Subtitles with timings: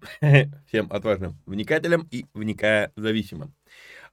[0.68, 3.54] всем отважным вникателям и вникая зависимым.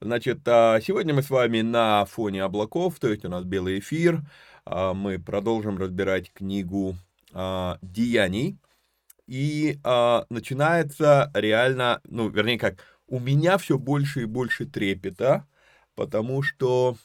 [0.01, 4.21] Значит, а, сегодня мы с вами на фоне облаков, то есть у нас белый эфир.
[4.65, 6.95] А, мы продолжим разбирать книгу
[7.31, 8.57] а, «Деяний».
[9.25, 9.79] И
[10.29, 15.47] начинается реально, ну, вернее как, у меня все больше и больше трепета,
[15.95, 16.97] потому что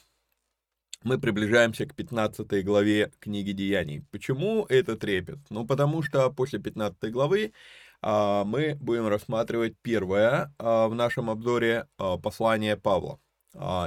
[1.03, 4.03] мы приближаемся к 15 главе книги Деяний.
[4.11, 5.39] Почему это трепет?
[5.49, 7.53] Ну, потому что после 15 главы
[8.01, 13.19] мы будем рассматривать первое а, в нашем обзоре а, послание Павла.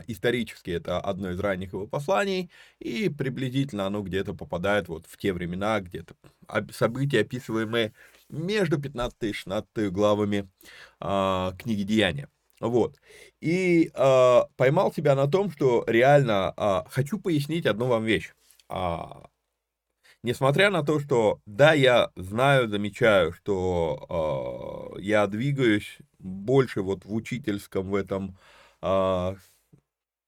[0.09, 5.33] Исторически это одно из ранних его посланий, и приблизительно оно где-то попадает вот в те
[5.33, 6.15] времена, где-то
[6.73, 7.93] события, описываемые
[8.29, 10.51] между 15 и 16 главами
[10.99, 12.29] книги Деяния.
[12.61, 12.97] Вот.
[13.41, 13.93] И
[14.57, 18.33] поймал себя на том, что реально хочу пояснить одну вам вещь
[20.23, 27.13] несмотря на то, что, да, я знаю, замечаю, что э, я двигаюсь больше вот в
[27.15, 28.39] учительском в этом
[28.83, 29.35] э,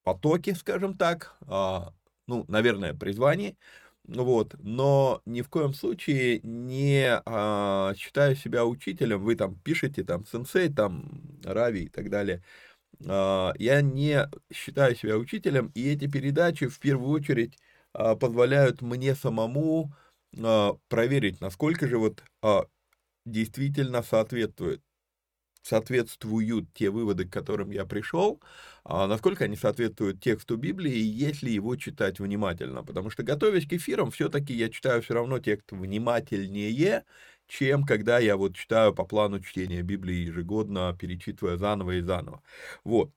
[0.04, 1.78] потоке, скажем так, э,
[2.26, 3.56] ну, наверное, призвании,
[4.06, 10.26] вот, но ни в коем случае не э, считаю себя учителем, вы там пишете, там,
[10.26, 12.42] сенсей, там, рави и так далее,
[13.00, 17.58] я не считаю себя учителем, и эти передачи в первую очередь
[17.94, 19.92] позволяют мне самому
[20.42, 22.66] а, проверить, насколько же вот а,
[23.26, 24.82] действительно соответствует
[25.62, 28.40] соответствуют те выводы, к которым я пришел,
[28.84, 32.84] насколько они соответствуют тексту Библии, если его читать внимательно.
[32.84, 37.04] Потому что, готовясь к эфирам, все-таки я читаю все равно текст внимательнее,
[37.46, 42.42] чем когда я вот читаю по плану чтения Библии ежегодно, перечитывая заново и заново.
[42.84, 43.10] Вот.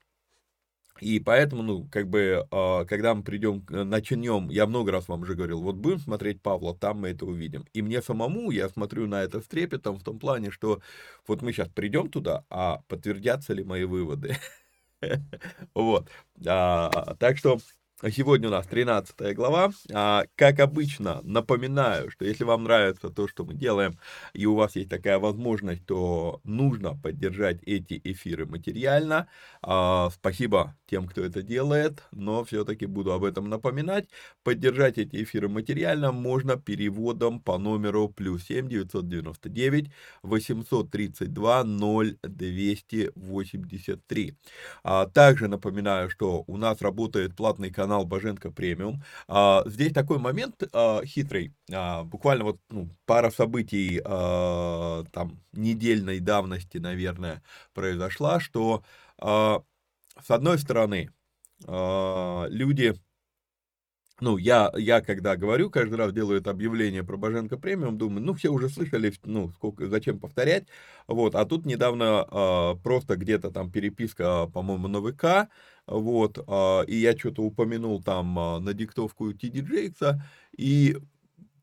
[1.01, 5.35] И поэтому, ну, как бы, э, когда мы придем, начнем, я много раз вам уже
[5.35, 7.65] говорил, вот будем смотреть Павла, там мы это увидим.
[7.73, 10.81] И мне самому, я смотрю на это с трепетом в том плане, что
[11.27, 14.37] вот мы сейчас придем туда, а подтвердятся ли мои выводы?
[15.75, 16.09] Вот.
[16.45, 17.59] А, так что
[18.03, 19.71] Сегодня у нас 13 глава.
[19.91, 23.97] А, как обычно, напоминаю, что если вам нравится то, что мы делаем,
[24.33, 29.27] и у вас есть такая возможность, то нужно поддержать эти эфиры материально.
[29.63, 34.07] А, спасибо тем, кто это делает, но все-таки буду об этом напоминать.
[34.43, 39.89] Поддержать эти эфиры материально можно переводом по номеру плюс 7 999
[40.21, 44.35] 832 0283.
[44.83, 49.01] А, также напоминаю, что у нас работает платный канал канал Боженко Премиум.
[49.29, 51.53] А, здесь такой момент а, хитрый.
[51.71, 57.41] А, буквально вот ну, пара событий а, там недельной давности, наверное,
[57.73, 58.83] произошла, что
[59.19, 59.63] а,
[60.21, 61.11] с одной стороны
[61.65, 62.93] а, люди
[64.19, 68.33] ну, я, я когда говорю, каждый раз делаю это объявление про Боженко премиум, думаю, ну,
[68.33, 70.65] все уже слышали, ну, сколько, зачем повторять,
[71.07, 75.49] вот, а тут недавно э, просто где-то там переписка, по-моему, на ВК,
[75.85, 80.23] вот, э, и я что-то упомянул там э, на диктовку TD Джейкса,
[80.57, 80.97] и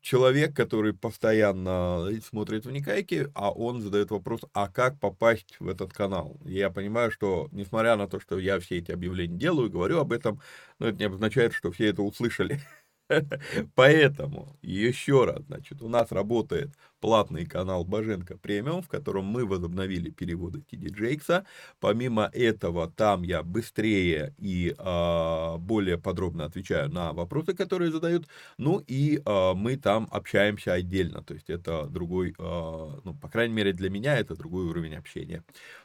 [0.05, 5.93] человек, который постоянно смотрит в Никайке, а он задает вопрос, а как попасть в этот
[5.93, 6.37] канал?
[6.45, 10.39] Я понимаю, что несмотря на то, что я все эти объявления делаю, говорю об этом,
[10.77, 12.61] но это не обозначает, что все это услышали.
[13.75, 20.09] Поэтому, еще раз, значит, у нас работает платный канал Боженко Премиум, в котором мы возобновили
[20.09, 21.45] переводы TD Джейкса.
[21.79, 28.27] Помимо этого, там я быстрее и э, более подробно отвечаю на вопросы, которые задают.
[28.57, 31.21] Ну и э, мы там общаемся отдельно.
[31.23, 35.43] То есть это другой, э, ну, по крайней мере, для меня это другой уровень общения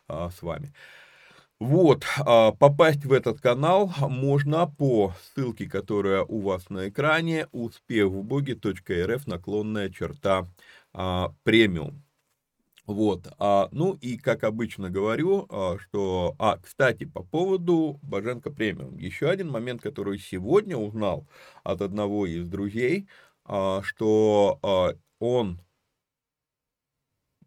[0.09, 0.73] э, с вами.
[1.61, 9.27] Вот, а, попасть в этот канал можно по ссылке, которая у вас на экране, успехвбоги.рф,
[9.27, 10.49] наклонная черта
[10.95, 12.03] а, премиум.
[12.87, 15.47] Вот, а, ну и как обычно говорю,
[15.83, 21.29] что, а, кстати, по поводу Боженко премиум, еще один момент, который сегодня узнал
[21.63, 23.07] от одного из друзей,
[23.45, 25.61] что он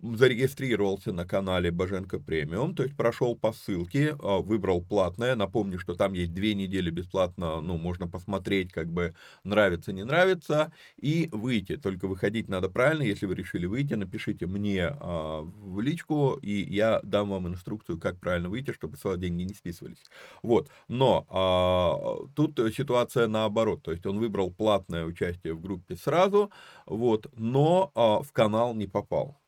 [0.04, 5.36] зарегистрировался на канале Боженко Премиум, то есть прошел по ссылке, а, выбрал платное.
[5.36, 10.74] Напомню, что там есть две недели бесплатно, ну, можно посмотреть, как бы нравится, не нравится,
[10.98, 11.78] и выйти.
[11.78, 13.04] Только выходить надо правильно.
[13.04, 18.20] Если вы решили выйти, напишите мне а, в личку, и я дам вам инструкцию, как
[18.20, 20.04] правильно выйти, чтобы с вас деньги не списывались.
[20.42, 20.70] Вот.
[20.90, 23.84] Но а, тут ситуация наоборот.
[23.84, 26.52] То есть он выбрал платное участие в группе сразу,
[26.86, 29.43] вот, но а, в канал не попал.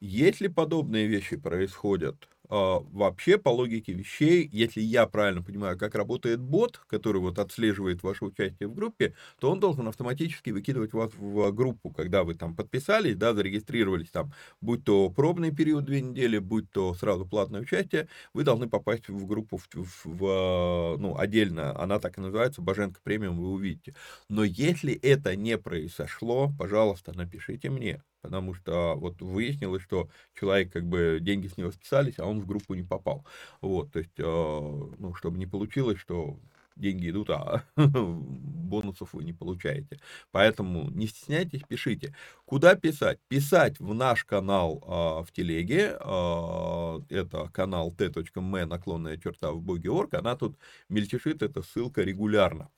[0.00, 6.40] Если подобные вещи происходят, а, вообще, по логике вещей, если я правильно понимаю, как работает
[6.40, 11.50] бот, который вот отслеживает ваше участие в группе, то он должен автоматически выкидывать вас в
[11.52, 14.32] группу, когда вы там подписались, да, зарегистрировались там,
[14.62, 19.26] будь то пробный период две недели, будь то сразу платное участие, вы должны попасть в
[19.26, 23.94] группу, в, в, в, ну, отдельно, она так и называется, Боженко премиум, вы увидите.
[24.30, 30.84] Но если это не произошло, пожалуйста, напишите мне, потому что вот выяснилось, что человек, как
[30.84, 33.24] бы, деньги с него списались, а он в группу не попал.
[33.62, 36.38] Вот, то есть, э, ну, чтобы не получилось, что
[36.76, 39.98] деньги идут, а бонусов вы не получаете.
[40.30, 42.14] Поэтому не стесняйтесь, пишите.
[42.44, 43.18] Куда писать?
[43.28, 45.96] Писать в наш канал а, в телеге.
[46.00, 50.12] А, это канал t.m наклонная черта в боге.орг.
[50.14, 50.58] Она тут
[50.90, 52.68] мельтешит, эта ссылка регулярно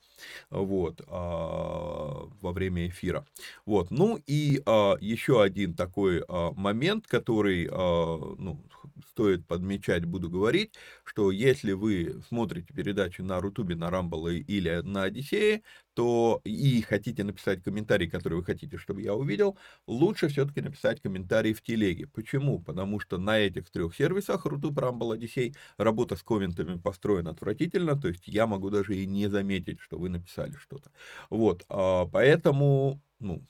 [0.49, 3.25] вот, а, во время эфира.
[3.65, 8.63] Вот, ну и а, еще один такой а, момент, который, ну,
[9.09, 10.73] стоит подмечать, буду говорить,
[11.03, 15.63] что если вы смотрите передачу на Рутубе, на Рамбле или на Одиссее,
[15.93, 19.57] то и хотите написать комментарий, который вы хотите, чтобы я увидел,
[19.87, 22.07] лучше все-таки написать комментарий в телеге.
[22.07, 22.61] Почему?
[22.61, 28.07] Потому что на этих трех сервисах, Рутуб, Рамбл, Одиссей, работа с комментами построена отвратительно, то
[28.07, 30.91] есть я могу даже и не заметить, что вы написали что-то.
[31.29, 33.45] Вот, а, поэтому, ну,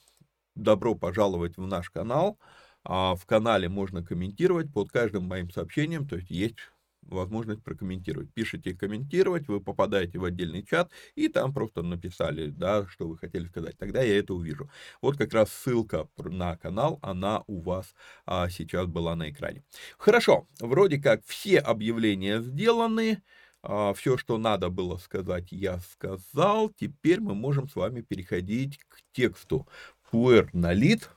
[0.55, 2.39] добро пожаловать в наш канал.
[2.83, 6.57] А в канале можно комментировать под каждым моим сообщением, то есть есть
[7.01, 8.33] возможность прокомментировать.
[8.33, 13.45] Пишите комментировать, вы попадаете в отдельный чат, и там просто написали, да, что вы хотели
[13.45, 13.77] сказать.
[13.77, 14.69] Тогда я это увижу.
[15.01, 17.93] Вот как раз ссылка на канал, она у вас
[18.25, 19.63] а, сейчас была на экране.
[19.97, 23.21] Хорошо, вроде как все объявления сделаны.
[23.63, 26.69] А, все, что надо было сказать, я сказал.
[26.69, 29.67] Теперь мы можем с вами переходить к тексту.
[30.11, 31.09] Puer налит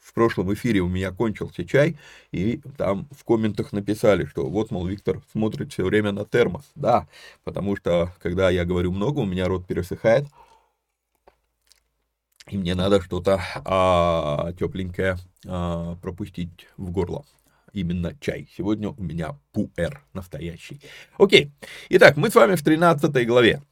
[0.00, 1.96] в прошлом эфире у меня кончился чай,
[2.32, 6.64] и там в комментах написали, что вот, мол, Виктор смотрит все время на термос.
[6.74, 7.06] Да,
[7.44, 10.26] потому что, когда я говорю много, у меня рот пересыхает,
[12.48, 15.16] и мне надо что-то а, тепленькое
[15.46, 17.24] а, пропустить в горло.
[17.72, 18.48] Именно чай.
[18.56, 20.80] Сегодня у меня пуэр настоящий.
[21.18, 21.52] Окей.
[21.90, 23.62] Итак, мы с вами в 13 главе.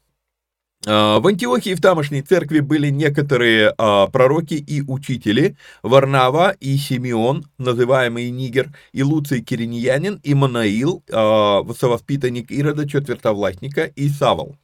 [0.86, 7.46] А, в Антиохии в тамошней церкви были некоторые а, пророки и учители, Варнава и Симеон,
[7.58, 14.56] называемый Нигер, и Луций Кириньянин, и Манаил, а, совоспитанник Ирода, четвертовластника, и Савол.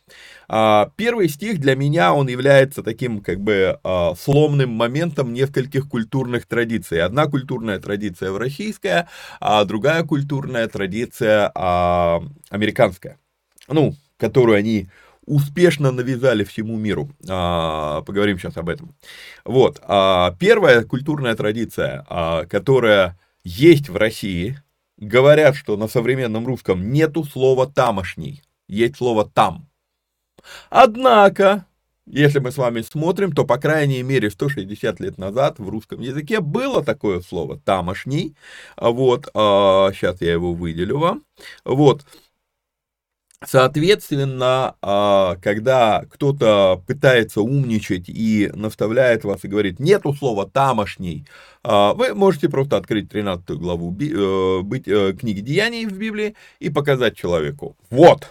[0.46, 3.80] А, первый стих для меня, он является таким как бы
[4.16, 7.00] сломным моментом нескольких культурных традиций.
[7.00, 9.08] Одна культурная традиция российская,
[9.40, 11.48] а другая культурная традиция
[12.50, 13.18] американская.
[13.66, 14.88] Ну, которую они
[15.26, 17.10] успешно навязали всему миру.
[17.28, 18.94] А, поговорим сейчас об этом.
[19.44, 19.80] Вот.
[19.82, 24.58] А, первая культурная традиция, а, которая есть в России,
[24.98, 29.68] говорят, что на современном русском нету слова тамошний, есть слово там.
[30.70, 31.66] Однако,
[32.06, 36.40] если мы с вами смотрим, то, по крайней мере, 160 лет назад в русском языке
[36.40, 38.36] было такое слово «тамошний».
[38.76, 41.24] Вот, сейчас я его выделю вам.
[41.64, 42.04] Вот,
[43.42, 51.26] Соответственно, а, когда кто-то пытается умничать и наставляет вас и говорит, нету слова «тамошний»,
[51.62, 57.16] а, вы можете просто открыть 13 главу э, э, книги Деяний в Библии и показать
[57.16, 57.76] человеку.
[57.90, 58.26] Вот,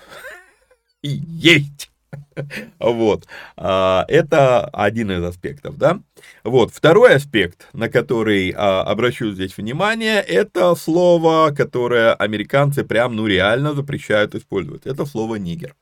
[1.02, 1.93] и есть.
[2.80, 3.28] Вот.
[3.58, 6.00] А, это один из аспектов, да.
[6.44, 6.74] Вот.
[6.74, 13.74] Второй аспект, на который а, обращу здесь внимание, это слово, которое американцы прям, ну, реально
[13.74, 14.86] запрещают использовать.
[14.86, 15.76] Это слово «нигер».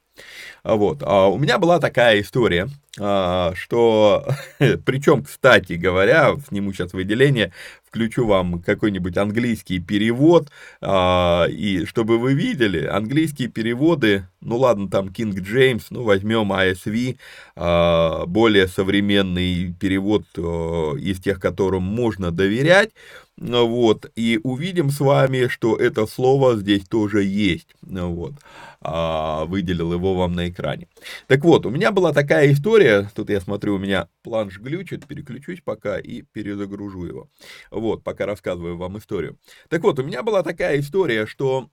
[0.63, 1.01] Вот.
[1.03, 4.27] А у меня была такая история, что,
[4.85, 7.51] причем, кстати говоря, сниму сейчас выделение,
[7.91, 15.09] включу вам какой-нибудь английский перевод, а, и чтобы вы видели, английские переводы, ну ладно, там
[15.09, 17.17] King James, ну возьмем ASV,
[17.57, 22.91] а, более современный перевод из тех, которым можно доверять,
[23.37, 28.35] вот, и увидим с вами, что это слово здесь тоже есть, вот,
[28.81, 30.87] а, выделил его вам на экране.
[31.27, 35.61] Так вот, у меня была такая история, тут я смотрю, у меня планш глючит, переключусь
[35.63, 37.29] пока и перезагружу его,
[37.69, 39.37] вот, пока рассказываю вам историю.
[39.69, 41.69] Так вот, у меня была такая история, что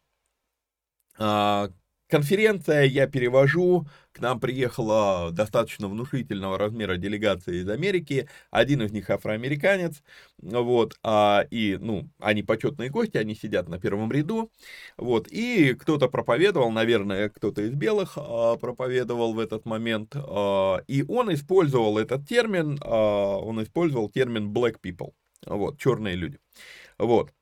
[1.19, 1.71] а,
[2.09, 9.11] Конференция я перевожу, к нам приехала достаточно внушительного размера делегация из Америки, один из них
[9.11, 10.03] афроамериканец,
[10.38, 14.50] вот, а, и, ну, они почетные гости, они сидят на первом ряду,
[14.97, 21.05] вот, и кто-то проповедовал, наверное, кто-то из белых а, проповедовал в этот момент, а, и
[21.07, 25.12] он использовал этот термин, а, он использовал термин black people,
[25.45, 26.38] вот, черные люди,
[26.99, 27.35] вот.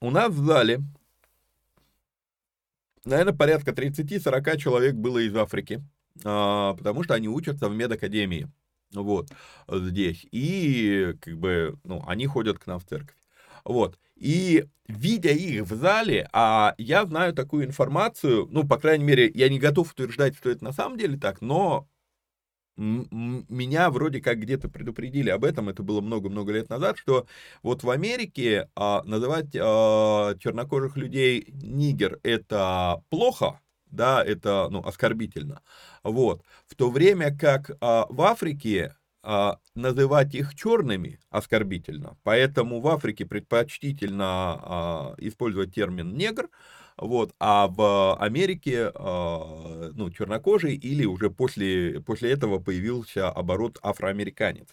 [0.00, 0.82] У нас в зале
[3.04, 5.82] наверное, порядка 30-40 человек было из Африки,
[6.24, 8.50] а, потому что они учатся в медакадемии,
[8.92, 9.30] вот,
[9.68, 13.16] здесь, и, как бы, ну, они ходят к нам в церковь,
[13.64, 19.30] вот, и видя их в зале, а я знаю такую информацию, ну, по крайней мере,
[19.34, 21.88] я не готов утверждать, что это на самом деле так, но
[22.76, 27.26] меня вроде как где-то предупредили об этом, это было много-много лет назад, что
[27.62, 35.62] вот в Америке а, называть а, чернокожих людей нигер это плохо, да, это, ну, оскорбительно,
[36.02, 42.88] вот, в то время как а, в Африке а, называть их черными оскорбительно, поэтому в
[42.88, 46.48] Африке предпочтительно а, использовать термин негр,
[46.96, 54.68] вот, а в Америке, а, ну, чернокожий или уже после, после этого появился оборот афроамериканец.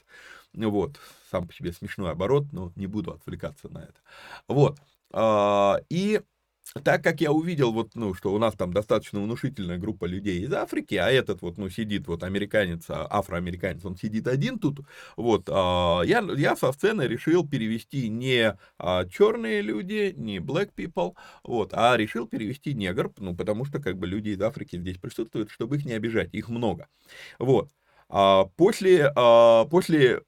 [0.54, 1.00] Вот,
[1.32, 3.96] сам по себе смешной оборот, но не буду отвлекаться на это.
[4.48, 4.80] Вот,
[5.12, 6.22] а, и
[6.84, 10.54] так как я увидел, вот, ну, что у нас там достаточно внушительная группа людей из
[10.54, 14.80] Африки, а этот вот, ну, сидит, вот, американец, а, афроамериканец, он сидит один тут,
[15.18, 21.16] вот, а, я, я со сцены решил перевести не а, черные люди, не black people,
[21.44, 25.51] вот, а решил перевести негр, ну, потому что, как бы, люди из Африки здесь присутствуют,
[25.51, 26.88] чтобы их не обижать, их много,
[27.40, 27.70] вот.
[28.10, 30.22] А, после, а, после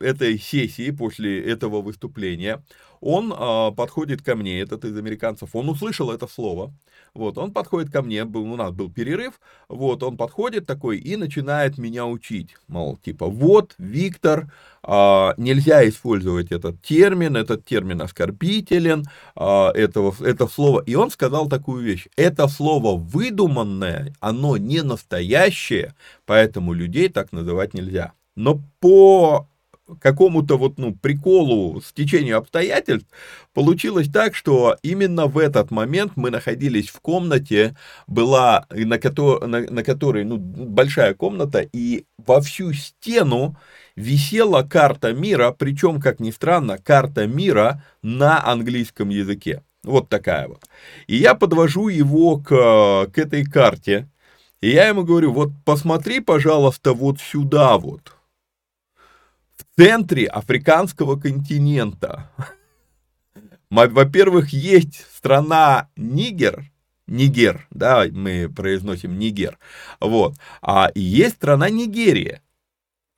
[0.00, 2.62] этой сессии, после этого выступления,
[3.00, 6.72] он а, подходит ко мне, этот из американцев, он услышал это слово,
[7.14, 11.16] вот, он подходит ко мне, был, у нас был перерыв, вот, он подходит такой и
[11.16, 14.52] начинает меня учить, мол, типа, вот, Виктор,
[14.82, 19.04] а, нельзя использовать этот термин, этот термин оскорбителен,
[19.36, 25.94] а, этого, это слово, и он сказал такую вещь, это слово выдуманное, оно не настоящее,
[26.26, 28.12] поэтому людей так называть нельзя.
[28.36, 29.48] Но по
[30.00, 33.08] какому-то вот, ну, приколу, стечению обстоятельств,
[33.54, 37.76] получилось так, что именно в этот момент мы находились в комнате,
[38.06, 43.56] была, на, ко- на, на которой, ну, большая комната, и во всю стену
[43.96, 49.62] висела карта мира, причем, как ни странно, карта мира на английском языке.
[49.84, 50.64] Вот такая вот.
[51.06, 54.08] И я подвожу его к, к этой карте,
[54.60, 58.12] и я ему говорю, вот посмотри, пожалуйста, вот сюда вот,
[59.78, 62.28] центре африканского континента.
[63.70, 66.64] Во-первых, есть страна Нигер,
[67.06, 69.56] Нигер, да, мы произносим Нигер,
[70.00, 72.42] вот, а есть страна Нигерия,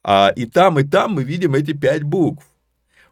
[0.05, 2.45] а, и там, и там мы видим эти пять букв.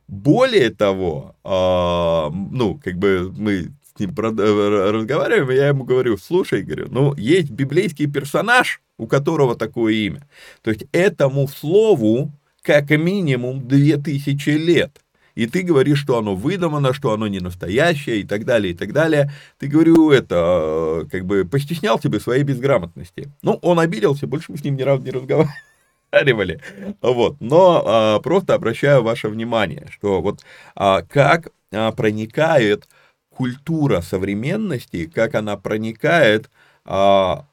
[0.09, 6.19] Более того, а, ну, как бы мы с ним э, разговариваем, и я ему говорю,
[6.19, 10.29] слушай, говорю, ну, есть библейский персонаж, у которого такое имя.
[10.63, 15.01] То есть этому слову как минимум 2000 лет.
[15.35, 18.93] И ты говоришь, что оно выдумано, что оно не настоящее и так далее, и так
[18.93, 19.31] далее.
[19.59, 23.31] Ты, говорю, это, как бы, постеснял тебе своей безграмотности.
[23.43, 26.61] Ну, он обиделся, больше мы с ним ни разу не разговаривали.
[27.01, 27.37] Вот.
[27.39, 30.41] Но а, просто обращаю ваше внимание, что вот
[30.75, 32.89] а, как а, проникает
[33.31, 36.51] культура современности, как она проникает
[36.85, 37.47] а,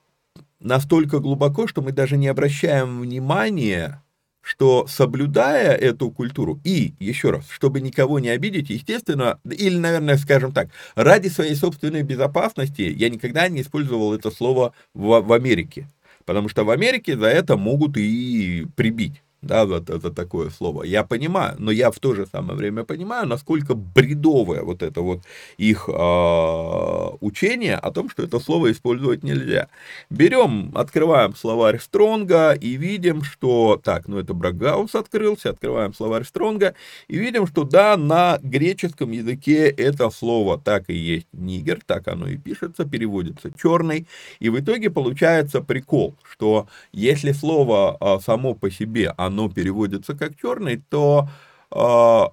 [0.59, 4.01] настолько глубоко, что мы даже не обращаем внимания,
[4.45, 10.51] что соблюдая эту культуру, и, еще раз, чтобы никого не обидеть, естественно, или, наверное, скажем
[10.53, 15.89] так, ради своей собственной безопасности я никогда не использовал это слово в, в Америке,
[16.25, 20.83] потому что в Америке за это могут и прибить да, вот это такое слово.
[20.83, 25.21] Я понимаю, но я в то же самое время понимаю, насколько бредовое вот это вот
[25.57, 29.67] их э, учение о том, что это слово использовать нельзя.
[30.09, 36.73] Берем, открываем словарь Стронга и видим, что, так, ну это Брагаус открылся, открываем словарь Стронга
[37.07, 42.27] и видим, что да, на греческом языке это слово так и есть нигер, так оно
[42.27, 44.07] и пишется, переводится черный,
[44.39, 50.15] и в итоге получается прикол, что если слово э, само по себе, оно оно переводится
[50.15, 51.27] как черный, то
[51.71, 52.23] э,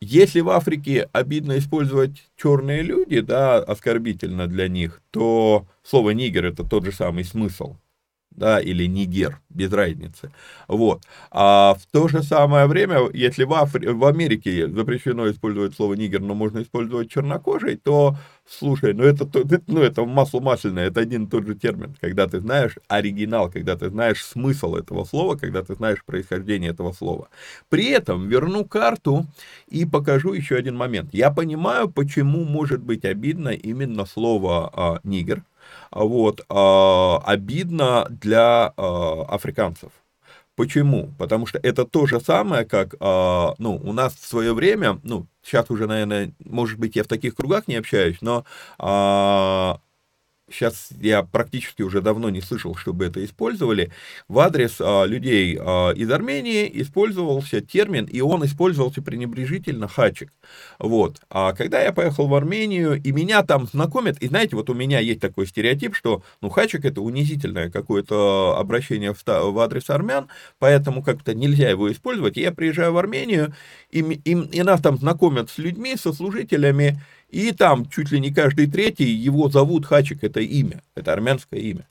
[0.00, 6.64] если в Африке обидно использовать черные люди, да, оскорбительно для них, то слово нигер это
[6.64, 7.76] тот же самый смысл
[8.38, 10.30] да, или Нигер, без разницы.
[10.68, 11.02] Вот.
[11.30, 13.88] А в то же самое время, если в, Афри...
[13.88, 18.16] в Америке запрещено использовать слово нигер, но можно использовать чернокожий, то,
[18.48, 19.28] слушай, ну это,
[19.66, 23.76] ну это масло масляное, это один и тот же термин, когда ты знаешь оригинал, когда
[23.76, 27.28] ты знаешь смысл этого слова, когда ты знаешь происхождение этого слова.
[27.68, 29.26] При этом верну карту
[29.68, 31.10] и покажу еще один момент.
[31.12, 35.42] Я понимаю, почему может быть обидно именно слово а, нигер,
[35.90, 39.90] вот, а, обидно для а, африканцев.
[40.56, 41.14] Почему?
[41.18, 45.26] Потому что это то же самое, как, а, ну, у нас в свое время, ну,
[45.42, 48.44] сейчас уже, наверное, может быть, я в таких кругах не общаюсь, но
[50.50, 53.92] сейчас я практически уже давно не слышал, чтобы это использовали,
[54.28, 60.32] в адрес а, людей а, из Армении использовался термин, и он использовался пренебрежительно хачик.
[60.78, 61.20] Вот.
[61.30, 65.00] А когда я поехал в Армению, и меня там знакомят, и знаете, вот у меня
[65.00, 71.02] есть такой стереотип, что, ну, хачик это унизительное какое-то обращение в, в адрес армян, поэтому
[71.02, 72.36] как-то нельзя его использовать.
[72.36, 73.54] И я приезжаю в Армению,
[73.90, 78.32] и, и, и нас там знакомят с людьми, со служителями, и там чуть ли не
[78.32, 81.86] каждый третий его зовут Хачик, это имя, это армянское имя.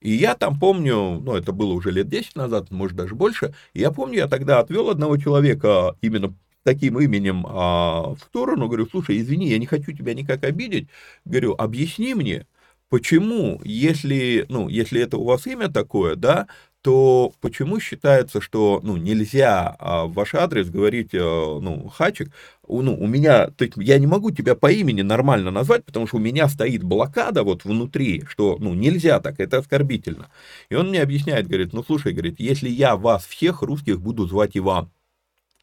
[0.00, 3.92] И я там помню, ну, это было уже лет 10 назад, может, даже больше, я
[3.92, 9.48] помню, я тогда отвел одного человека именно таким именем а, в сторону, говорю, слушай, извини,
[9.48, 10.88] я не хочу тебя никак обидеть,
[11.24, 12.46] говорю, объясни мне,
[12.88, 16.46] почему, если, ну, если это у вас имя такое, да,
[16.82, 22.32] то почему считается, что ну, нельзя а, в ваш адрес говорить, а, ну, хачик,
[22.80, 26.16] ну, у меня, то есть я не могу тебя по имени нормально назвать, потому что
[26.16, 30.30] у меня стоит блокада вот внутри, что, ну, нельзя так, это оскорбительно.
[30.70, 34.56] И он мне объясняет, говорит, ну, слушай, говорит, если я вас всех русских буду звать
[34.56, 34.90] Иван,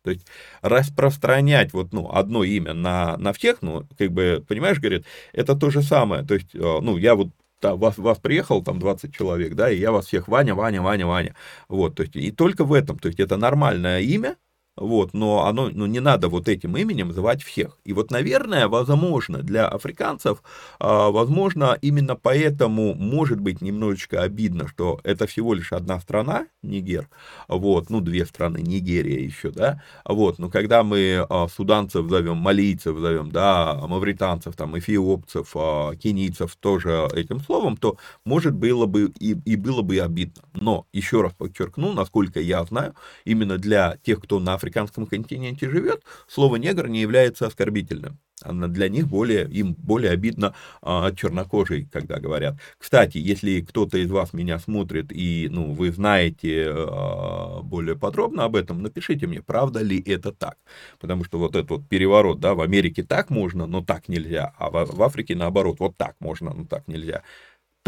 [0.04, 0.28] то есть
[0.62, 5.70] распространять вот, ну, одно имя на, на всех, ну, как бы, понимаешь, говорит, это то
[5.70, 6.24] же самое.
[6.24, 7.30] То есть, ну, я вот
[7.62, 11.06] да, вас, вас приехало там 20 человек, да, и я вас всех Ваня, Ваня, Ваня,
[11.06, 11.36] Ваня.
[11.68, 14.38] Вот, то есть, и только в этом, то есть, это нормальное имя,
[14.80, 17.78] вот, но оно, ну, не надо вот этим именем звать всех.
[17.84, 20.42] И вот, наверное, возможно, для африканцев,
[20.80, 27.10] а, возможно, именно поэтому может быть немножечко обидно, что это всего лишь одна страна, Нигер,
[27.48, 32.98] вот, ну, две страны, Нигерия еще, да, вот, но когда мы а, суданцев зовем, малийцев
[32.98, 39.36] зовем, да, мавританцев, там, эфиопцев, а, кенийцев тоже этим словом, то, может, было бы и,
[39.46, 40.44] и было бы обидно.
[40.54, 45.70] Но, еще раз подчеркну, насколько я знаю, именно для тех, кто на Африке африканском континенте
[45.70, 48.20] живет, слово негр не является оскорбительным.
[48.42, 52.56] Она для них более, им более обидно а, чернокожий, когда говорят.
[52.78, 58.56] Кстати, если кто-то из вас меня смотрит и ну, вы знаете а, более подробно об
[58.56, 60.58] этом, напишите мне, правда ли это так.
[61.00, 64.70] Потому что вот этот вот переворот, да, в Америке так можно, но так нельзя, а
[64.70, 67.24] в, в Африке наоборот, вот так можно, но так нельзя.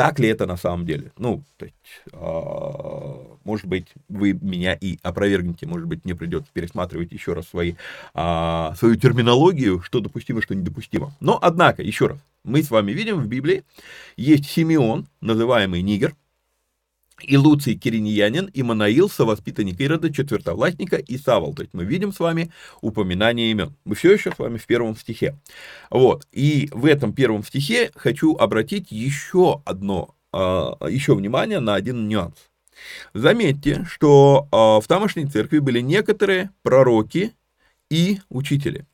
[0.01, 1.11] Так ли это на самом деле?
[1.19, 1.75] Ну, то есть,
[2.11, 7.75] э, может быть, вы меня и опровергнете, может быть, мне придется пересматривать еще раз свои,
[8.15, 11.13] э, свою терминологию, что допустимо, что недопустимо.
[11.19, 13.63] Но, однако, еще раз, мы с вами видим в Библии,
[14.17, 16.15] есть Симеон, называемый Нигер,
[17.23, 21.53] и Луций Кириньянин, и Манаил, совоспитанник Ирода, четвертовластника, и Савол.
[21.53, 23.75] То есть мы видим с вами упоминание имен.
[23.85, 25.37] Мы все еще с вами в первом стихе.
[25.89, 26.27] Вот.
[26.31, 32.35] И в этом первом стихе хочу обратить еще одно, а, еще внимание на один нюанс.
[33.13, 37.33] Заметьте, что а, в тамошней церкви были некоторые пророки
[37.89, 38.85] и учители.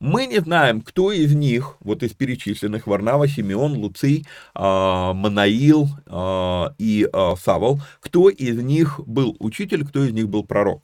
[0.00, 6.74] Мы не знаем, кто из них, вот из перечисленных, Варнава, Симеон, Луций, а, Манаил а,
[6.78, 10.82] и а, Савол, кто из них был учитель, кто из них был пророк.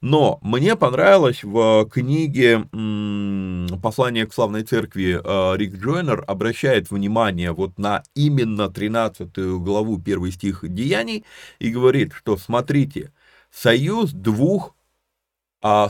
[0.00, 2.68] Но мне понравилось в книге
[3.82, 5.20] «Послание к славной церкви»
[5.58, 11.26] Рик Джойнер обращает внимание вот на именно 13 главу, первый стих Деяний,
[11.58, 13.12] и говорит, что смотрите,
[13.50, 14.74] союз двух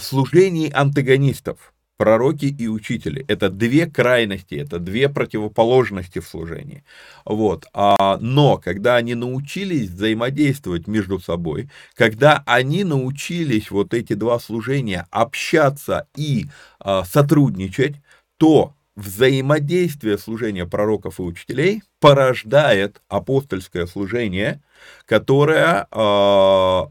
[0.01, 3.27] служений антагонистов– пророки и учители.
[3.29, 6.83] Это две крайности, это две противоположности в служении.
[7.27, 7.67] Вот.
[7.75, 15.07] А, но когда они научились взаимодействовать между собой, когда они научились вот эти два служения
[15.11, 16.47] общаться и
[16.79, 17.97] а, сотрудничать,
[18.39, 24.63] то взаимодействие служения пророков и учителей порождает апостольское служение,
[25.05, 26.83] которое э,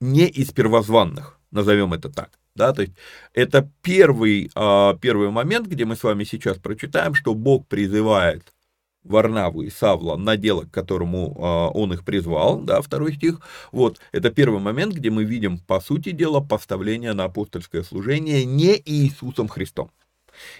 [0.00, 2.38] не из первозванных, назовем это так.
[2.54, 2.94] Да, то есть
[3.32, 8.54] это первый, а, первый момент, где мы с вами сейчас прочитаем, что Бог призывает
[9.02, 13.40] Варнаву и Савла на дело, к которому а, он их призвал, да, второй стих.
[13.72, 18.80] Вот, это первый момент, где мы видим, по сути дела, поставление на апостольское служение не
[18.84, 19.90] Иисусом Христом.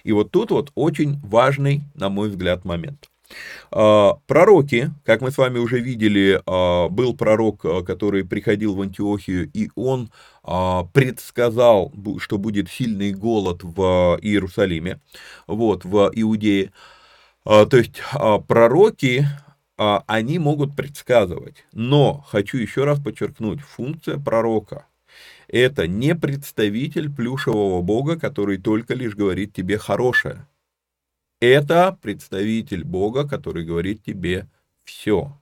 [0.03, 3.09] И вот тут вот очень важный, на мой взгляд, момент.
[3.71, 8.81] А, пророки, как мы с вами уже видели, а, был пророк, а, который приходил в
[8.81, 10.09] Антиохию, и он
[10.93, 14.99] предсказал, что будет сильный голод в Иерусалиме,
[15.47, 16.71] вот, в Иудее.
[17.43, 17.99] То есть
[18.47, 19.25] пророки,
[19.75, 21.65] они могут предсказывать.
[21.73, 24.85] Но, хочу еще раз подчеркнуть, функция пророка–
[25.47, 30.45] это не представитель плюшевого бога, который только лишь говорит тебе хорошее–
[31.39, 34.47] это представитель Бога, который говорит тебе
[34.83, 35.37] все.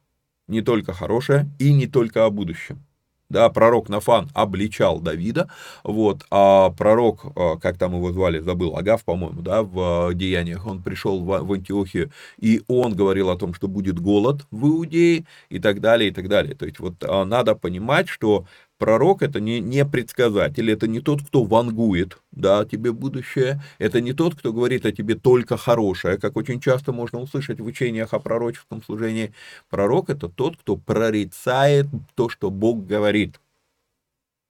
[0.48, 2.84] Не только хорошее и не только о будущем.
[3.30, 5.50] Да, пророк Нафан обличал Давида,
[5.84, 10.84] вот, а пророк, а, как там его звали, забыл, Агав, по-моему, да, в Деяниях, он
[10.84, 15.58] пришел в, в Антиохию, и он говорил о том, что будет голод в Иудее, и
[15.58, 16.54] так далее, и так далее.
[16.54, 18.46] То есть вот а, надо понимать, что
[18.80, 24.14] Пророк это не, не предсказатель, это не тот, кто вангует, да, тебе будущее, это не
[24.14, 28.20] тот, кто говорит о тебе только хорошее, как очень часто можно услышать в учениях о
[28.20, 29.34] пророческом служении.
[29.70, 33.40] Пророк это тот, кто прорицает то, что Бог говорит.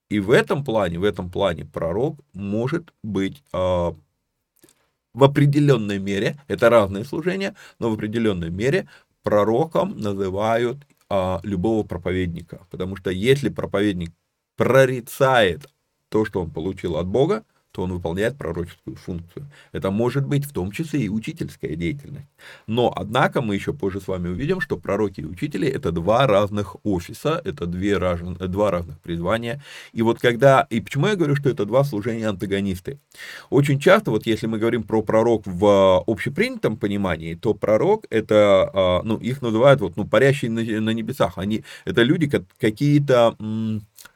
[0.09, 3.57] И в этом плане, в этом плане пророк может быть э,
[5.13, 8.87] в определенной мере, это разные служения, но в определенной мере
[9.23, 10.77] пророком называют
[11.15, 12.65] а, любого проповедника.
[12.71, 14.11] Потому что если проповедник
[14.57, 15.69] прорицает
[16.09, 19.47] то, что он получил от Бога, то он выполняет пророческую функцию.
[19.71, 22.27] Это может быть в том числе и учительская деятельность.
[22.67, 26.75] Но, однако, мы еще позже с вами увидим, что пророки и учители– это два разных
[26.83, 29.61] офиса, это две раз, два разных призвания.
[29.91, 32.99] И вот когда, и почему я говорю, что это два служения антагонисты?
[33.49, 39.01] Очень часто, вот если мы говорим про пророк в общепринятом понимании, то пророк– это, а,
[39.03, 41.39] ну, их называют вот, ну, парящие на небесах.
[41.39, 43.35] Они, это люди какие-то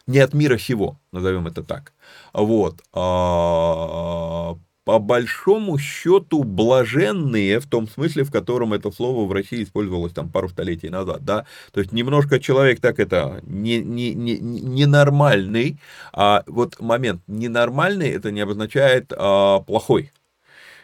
[0.08, 1.94] не от мира сего, назовем это так.
[2.34, 2.82] Вот.
[2.94, 10.14] А, по большому счету блаженные, в том смысле, в котором это слово в России использовалось
[10.14, 15.78] там пару столетий назад, да, то есть немножко человек так это не, не, не, ненормальный,
[16.14, 20.14] а вот момент ненормальный это не обозначает а, плохой,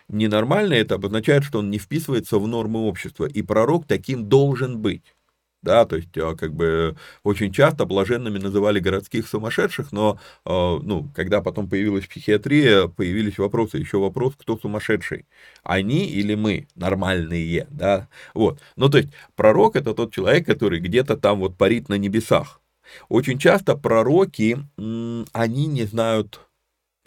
[0.09, 5.15] ненормальный это обозначает, что он не вписывается в нормы общества, и пророк таким должен быть
[5.63, 11.09] да, то есть а, как бы очень часто блаженными называли городских сумасшедших, но, а, ну,
[11.15, 15.25] когда потом появилась психиатрия, появились вопросы, еще вопрос, кто сумасшедший,
[15.63, 21.17] они или мы, нормальные, да, вот, ну, то есть пророк это тот человек, который где-то
[21.17, 22.61] там вот парит на небесах,
[23.09, 26.41] Очень часто пророки, они не знают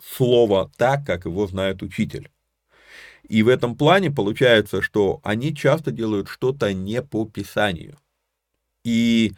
[0.02, 2.30] слова так, как его знает учитель.
[3.28, 7.98] И в этом плане получается, что они часто делают что-то не по Писанию.
[8.86, 9.32] И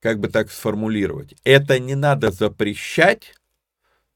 [0.00, 3.36] как бы так сформулировать, это не надо запрещать,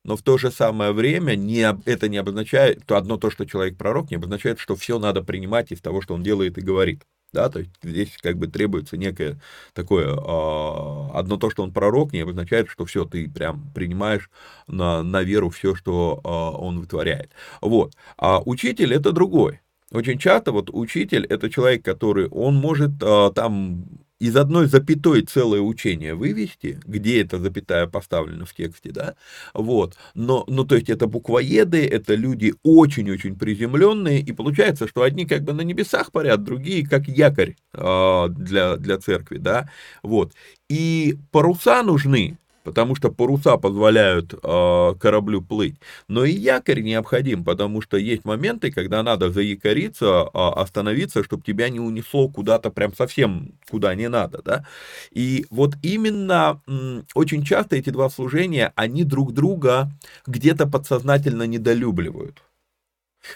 [0.03, 3.79] но в то же самое время не, это не обозначает, то одно то, что человек
[3.79, 7.05] пророк, не обозначает, что все надо принимать из того, что он делает и говорит.
[7.33, 9.39] Да, то есть здесь как бы требуется некое
[9.73, 14.31] такое, э, одно то, что он пророк, не обозначает, что все, ты прям принимаешь
[14.67, 17.31] на, на веру все, что э, он вытворяет.
[17.61, 17.95] Вот.
[18.17, 19.61] А учитель это другой.
[19.93, 23.87] Очень часто вот учитель это человек, который, он может э, там
[24.21, 29.15] из одной запятой целое учение вывести, где эта запятая поставлена в тексте, да,
[29.55, 35.25] вот, но, ну, то есть это буквоеды, это люди очень-очень приземленные, и получается, что одни
[35.25, 39.71] как бы на небесах парят, другие как якорь э, для, для церкви, да,
[40.03, 40.33] вот,
[40.69, 45.77] и паруса нужны, потому что паруса позволяют э, кораблю плыть.
[46.07, 51.71] Но и якорь необходим, потому что есть моменты, когда надо заякориться, э, остановиться, чтобы тебя
[51.71, 54.67] не унесло куда-то прям совсем куда не надо, да.
[55.11, 59.91] И вот именно м, очень часто эти два служения, они друг друга
[60.27, 62.43] где-то подсознательно недолюбливают.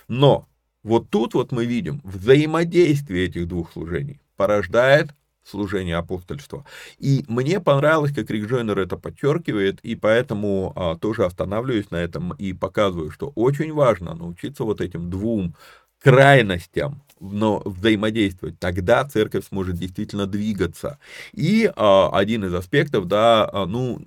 [0.09, 0.47] Но
[0.83, 5.11] вот тут вот мы видим взаимодействие этих двух служений порождает
[5.44, 6.64] служения апостольства.
[6.98, 12.33] И мне понравилось, как Рик Джойнер это подчеркивает, и поэтому а, тоже останавливаюсь на этом
[12.35, 15.55] и показываю, что очень важно научиться вот этим двум
[16.00, 20.98] крайностям но взаимодействовать, тогда церковь сможет действительно двигаться.
[21.33, 24.02] И а, один из аспектов, да, а, ну,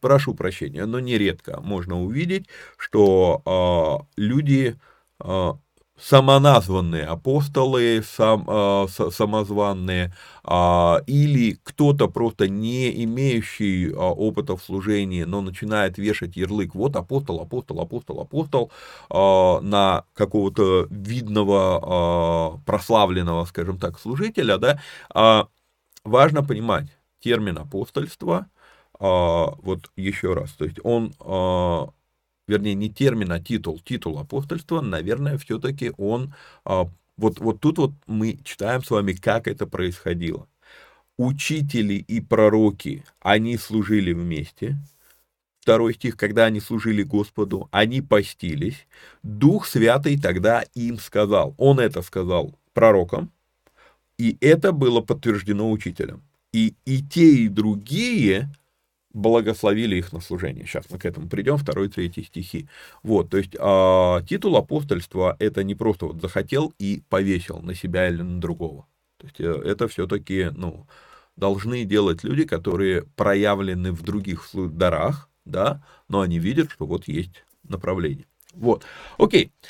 [0.00, 4.76] прошу прощения, но нередко можно увидеть, что а, люди
[5.20, 5.56] а,
[5.98, 10.12] самоназванные апостолы, сам, э, самозванные,
[10.44, 16.96] э, или кто-то просто не имеющий э, опыта в служении, но начинает вешать ярлык, вот
[16.96, 18.72] апостол, апостол, апостол, апостол,
[19.10, 24.80] э, на какого-то видного, э, прославленного, скажем так, служителя, да,
[25.14, 25.44] э,
[26.04, 26.88] важно понимать
[27.20, 28.46] термин апостольства,
[29.00, 31.86] э, вот еще раз, то есть он э,
[32.46, 37.92] вернее, не термин, а титул, титул апостольства, наверное, все-таки он, а, вот, вот тут вот
[38.06, 40.46] мы читаем с вами, как это происходило.
[41.16, 44.78] Учители и пророки, они служили вместе,
[45.60, 48.86] второй стих, когда они служили Господу, они постились,
[49.22, 53.30] Дух Святый тогда им сказал, он это сказал пророкам,
[54.18, 56.22] и это было подтверждено учителем.
[56.52, 58.50] И, и те, и другие
[59.14, 60.66] благословили их на служение.
[60.66, 62.68] Сейчас мы к этому придем, второй, третий стихи.
[63.02, 68.08] Вот, то есть а, титул апостольства это не просто вот захотел и повесил на себя
[68.08, 68.86] или на другого.
[69.18, 70.86] То есть э, это все-таки, ну,
[71.36, 77.44] должны делать люди, которые проявлены в других дарах, да, но они видят, что вот есть
[77.62, 78.26] направление.
[78.52, 78.84] Вот,
[79.16, 79.52] окей.
[79.52, 79.68] А,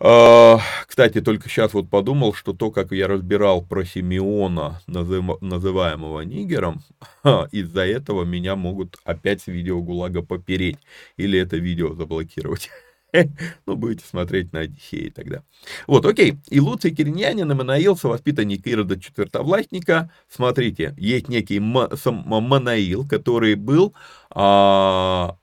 [0.00, 6.82] кстати, только сейчас вот подумал, что то, как я разбирал про Симеона, называемого Нигером,
[7.52, 10.78] из-за этого меня могут опять с видео ГУЛАГа попереть.
[11.18, 12.70] Или это видео заблокировать.
[13.66, 15.42] Ну, будете смотреть на Одиссее тогда.
[15.88, 16.38] Вот, окей.
[16.48, 20.12] И Луций Кириньянин, Манаил, совоспитанник Ирода Четвертовластника.
[20.28, 23.94] Смотрите, есть некий Манаил, который был
[24.30, 25.36] а,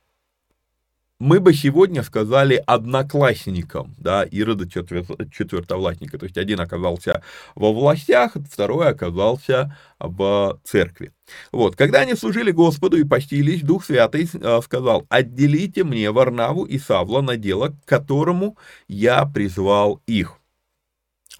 [1.19, 6.17] мы бы сегодня сказали одноклассникам, да, Ирода четвертовластника.
[6.17, 7.23] То есть один оказался
[7.55, 11.11] во властях, второй оказался в церкви.
[11.51, 16.77] Вот, когда они служили Господу и постились, Дух Святый э, сказал, отделите мне Варнаву и
[16.77, 20.37] Савла на дело, к которому я призвал их.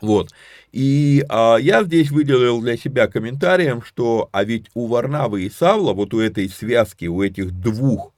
[0.02, 0.32] Вот.
[0.72, 5.94] И а, я здесь выделил для себя комментарием, что а ведь у Варнавы и Савла,
[5.94, 8.14] вот у этой связки, у этих двух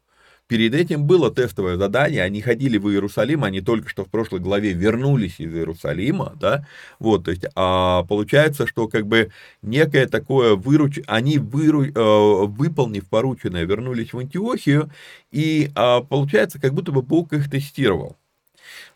[0.49, 4.73] Перед этим было тестовое задание, они ходили в Иерусалим, они только что в прошлой главе
[4.73, 6.65] вернулись из Иерусалима, да,
[6.97, 9.29] вот, то есть, а получается, что как бы
[9.61, 11.01] некое такое выруч...
[11.05, 11.83] они выру...
[11.85, 14.89] э, выполнив порученное, вернулись в Антиохию,
[15.29, 18.17] и а, получается, как будто бы Бог их тестировал.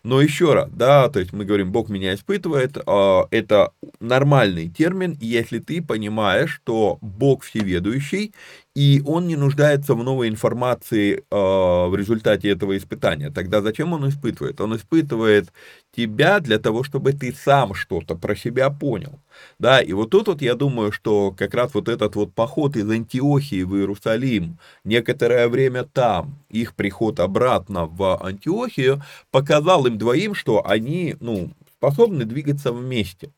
[0.02, 5.16] Но еще раз, да, то есть мы говорим, Бог меня испытывает, а, это нормальный термин,
[5.20, 8.34] если ты понимаешь, что Бог всеведущий,
[8.74, 13.30] и он не нуждается в новой информации а, в результате этого испытания.
[13.30, 14.60] Тогда зачем он испытывает?
[14.60, 15.52] Он испытывает
[15.96, 19.20] тебя для того, чтобы ты сам что-то про себя понял.
[19.60, 22.90] Да, и вот тут вот я думаю, что как раз вот этот вот поход из
[22.90, 30.66] Антиохии в Иерусалим, некоторое время там, их приход обратно в Антиохию, показал им двоим, что
[30.66, 33.30] они, ну, способны двигаться вместе.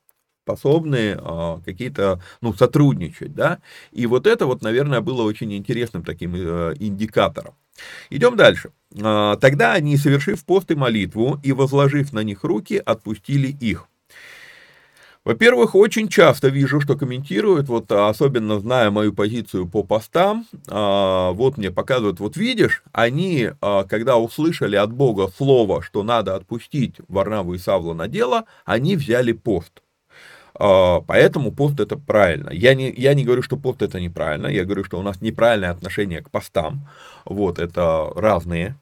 [0.47, 3.59] Способны а, какие-то, ну, сотрудничать, да,
[3.91, 7.55] и вот это вот, наверное, было очень интересным таким э, индикатором.
[8.11, 8.71] Идем дальше.
[9.03, 13.89] А, тогда они, совершив пост и молитву и возложив на них руки, отпустили их.
[15.25, 21.59] Во-первых, очень часто вижу, что комментируют, вот особенно зная мою позицию по постам, а, вот
[21.59, 27.55] мне показывают, вот видишь, они, а, когда услышали от Бога слово, что надо отпустить Варнаву
[27.55, 29.83] и Савла на дело, они взяли пост.
[30.59, 32.51] А, поэтому пост это правильно.
[32.51, 35.71] Я не, я не говорю, что пост это неправильно, я говорю, что у нас неправильное
[35.71, 36.89] отношение к постам.
[37.25, 38.77] Вот, это разные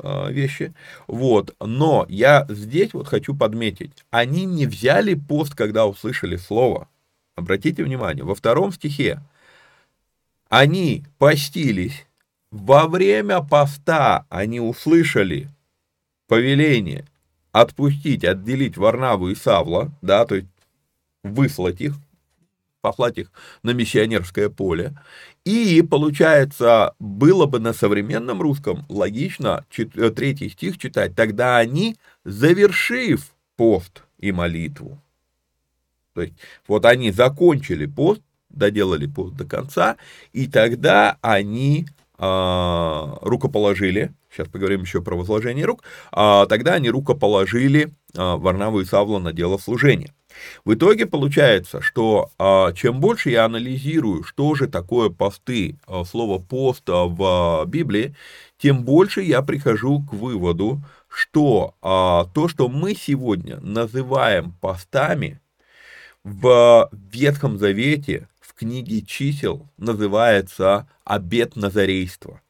[0.00, 0.72] Э, вещи.
[1.08, 1.56] Вот.
[1.60, 6.88] Но я здесь вот хочу подметить, они не взяли пост, когда услышали слово.
[7.34, 9.20] Обратите внимание, во втором стихе
[10.48, 12.06] они постились,
[12.50, 15.48] во время поста они услышали
[16.28, 17.04] повеление
[17.50, 20.46] отпустить, отделить Варнаву и Савла, да, то есть
[21.28, 21.94] выслать их,
[22.80, 24.98] послать их на миссионерское поле.
[25.44, 33.32] И, получается, было бы на современном русском логично э, третий стих читать, тогда они, завершив
[33.56, 35.00] пост и молитву,
[36.18, 36.34] то есть
[36.66, 39.96] вот они закончили пост, доделали пост до конца,
[40.32, 41.86] и тогда они
[42.18, 49.18] рукоположили, сейчас поговорим еще про возложение рук, э, тогда они рукоположили э, Варнаву и Савла
[49.18, 50.12] на дело служения.
[50.64, 56.38] В итоге получается, что а, чем больше я анализирую, что же такое посты, а, слово
[56.38, 58.14] пост в Библии,
[58.58, 65.40] тем больше я прихожу к выводу, что а, то, что мы сегодня называем постами,
[66.24, 72.42] в Ветхом Завете, книге чисел, называется обет назарейства.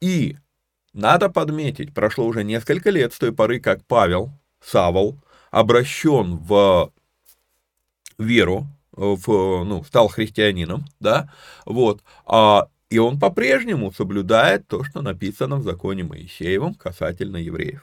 [0.00, 0.36] И
[0.92, 4.30] надо подметить, прошло уже несколько лет с той поры, как Павел,
[4.60, 5.18] Савол,
[5.50, 6.92] обращен в
[8.18, 11.32] веру, в, ну, стал христианином, да,
[11.66, 17.82] вот, а, и он по-прежнему соблюдает то, что написано в законе Моисеевом касательно евреев.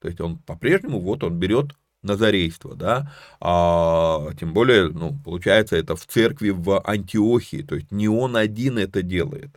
[0.00, 5.96] То есть он по-прежнему, вот он берет назарейство, да, а, тем более, ну, получается, это
[5.96, 9.50] в церкви в Антиохии, то есть не он один это делает.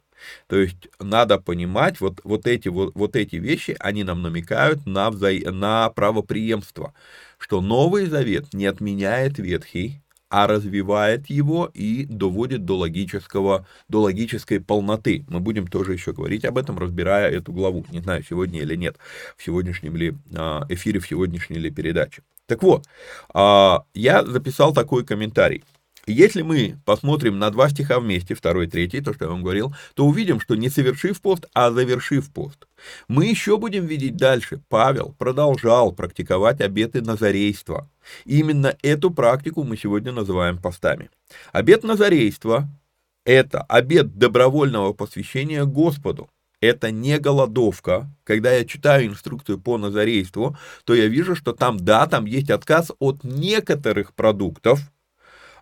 [0.47, 5.09] То есть надо понимать, вот, вот, эти, вот, вот эти вещи, они нам намекают на,
[5.09, 5.31] вза...
[5.51, 6.93] на правоприемство,
[7.37, 10.01] что Новый Завет не отменяет Ветхий,
[10.33, 15.25] а развивает его и доводит до логического, до логической полноты.
[15.27, 17.85] Мы будем тоже еще говорить об этом, разбирая эту главу.
[17.91, 18.97] Не знаю, сегодня или нет,
[19.37, 22.23] в сегодняшнем ли а, эфире, в сегодняшней ли передаче.
[22.47, 22.85] Так вот,
[23.33, 25.63] а, я записал такой комментарий.
[26.05, 29.73] Если мы посмотрим на два стиха вместе, второй и третий, то, что я вам говорил,
[29.93, 32.67] то увидим, что не совершив пост, а завершив пост.
[33.07, 34.61] Мы еще будем видеть дальше.
[34.67, 37.89] Павел продолжал практиковать обеты назарейства.
[38.25, 41.09] Именно эту практику мы сегодня называем постами.
[41.53, 42.67] Обет назарейства–
[43.25, 46.29] это обет добровольного посвящения Господу.
[46.63, 48.09] Это не голодовка.
[48.23, 52.91] Когда я читаю инструкцию по назарейству, то я вижу, что там, да, там есть отказ
[52.99, 54.79] от некоторых продуктов–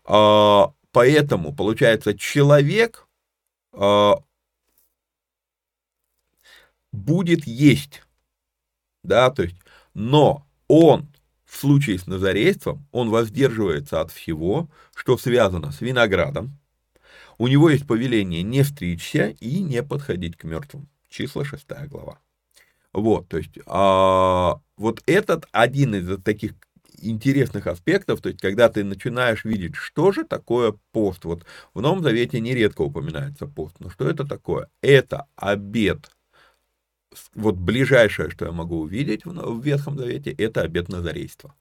[0.03, 3.07] а, поэтому, получается, человек
[3.73, 4.15] а,
[6.91, 8.03] будет есть,
[9.03, 9.57] да, то есть,
[9.93, 11.07] но он
[11.45, 16.57] в случае с назарейством, он воздерживается от всего, что связано с виноградом.
[17.41, 20.87] У него есть повеление не стричься и не подходить к мертвым.
[21.09, 22.19] Числа 6 глава.
[22.93, 26.53] Вот, то есть, а, вот этот один из таких
[26.99, 31.25] интересных аспектов, то есть когда ты начинаешь видеть, что же такое пост.
[31.25, 34.69] Вот в Новом Завете нередко упоминается пост, но что это такое?
[34.83, 36.11] Это обед.
[37.33, 41.55] Вот ближайшее, что я могу увидеть в Ветхом Завете, это обед Назарейства.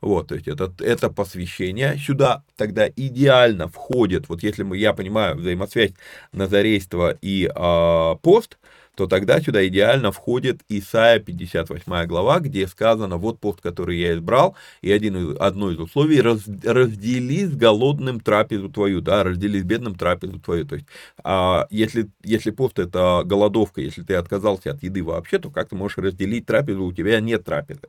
[0.00, 1.96] Вот, то есть это, это посвящение.
[1.98, 5.92] Сюда тогда идеально входит, вот если мы, я понимаю, взаимосвязь
[6.32, 8.58] Назарейства и э, пост,
[8.94, 14.54] то тогда сюда идеально входит Исаия 58 глава, где сказано, вот пост, который я избрал,
[14.82, 19.94] и один одно из условий, раз, раздели с голодным трапезу твою, да, раздели с бедным
[19.94, 20.66] трапезу твою.
[20.66, 20.86] То есть,
[21.24, 25.76] а, если, если пост это голодовка, если ты отказался от еды вообще, то как ты
[25.76, 27.88] можешь разделить трапезу, у тебя нет трапезы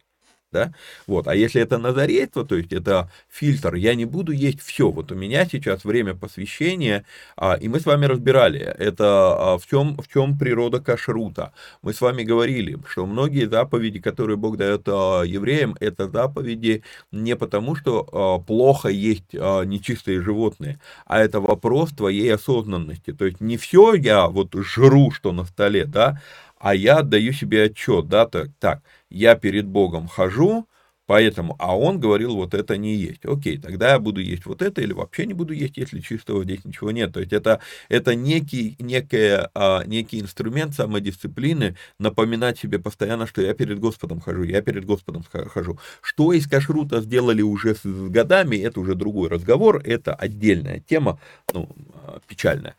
[0.53, 0.73] да,
[1.07, 5.11] вот, а если это назарейство, то есть это фильтр, я не буду есть все, вот
[5.11, 7.03] у меня сейчас время посвящения,
[7.35, 11.51] а, и мы с вами разбирали, это а, в чем, в чем природа кашрута,
[11.81, 17.35] мы с вами говорили, что многие заповеди, которые Бог дает а, евреям, это заповеди не
[17.35, 23.41] потому, что а, плохо есть а, нечистые животные, а это вопрос твоей осознанности, то есть
[23.41, 26.21] не все я вот жру, что на столе, да,
[26.63, 30.65] а я отдаю себе отчет, да, так, так, я перед Богом хожу,
[31.05, 33.25] Поэтому, а он говорил, вот это не есть.
[33.25, 36.63] Окей, тогда я буду есть вот это или вообще не буду есть, если чистого здесь
[36.63, 37.11] ничего нет.
[37.11, 37.59] То есть это,
[37.89, 44.43] это некий, некая, а, некий инструмент самодисциплины, напоминать себе постоянно, что я перед Господом хожу,
[44.43, 45.77] я перед Господом хожу.
[46.01, 51.19] Что из кашрута сделали уже с годами, это уже другой разговор, это отдельная тема,
[51.53, 51.67] ну,
[52.05, 52.77] а, печальная.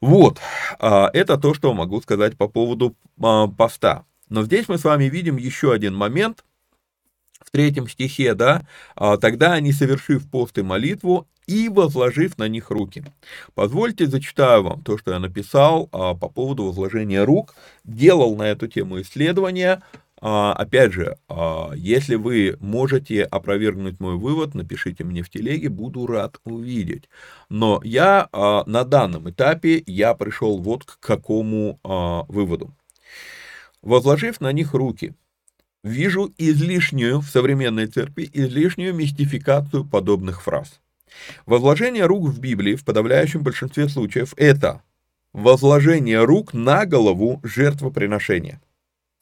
[0.00, 0.38] Вот,
[0.78, 4.04] а, это то, что могу сказать по поводу а, поста.
[4.28, 6.44] Но здесь мы с вами видим еще один момент,
[7.40, 12.70] в третьем стихе, да, «А, тогда они, совершив пост и молитву, и возложив на них
[12.70, 13.04] руки.
[13.54, 19.00] Позвольте зачитаю вам то, что я написал по поводу возложения рук, делал на эту тему
[19.00, 19.82] исследования,
[20.20, 21.16] опять же,
[21.76, 27.08] если вы можете опровергнуть мой вывод, напишите мне в телеге, буду рад увидеть.
[27.48, 31.78] Но я на данном этапе, я пришел вот к какому
[32.28, 32.74] выводу.
[33.82, 35.14] Возложив на них руки,
[35.84, 40.80] вижу излишнюю в современной церкви, излишнюю мистификацию подобных фраз.
[41.46, 44.82] Возложение рук в Библии в подавляющем большинстве случаев это
[45.32, 48.60] возложение рук на голову жертвоприношения.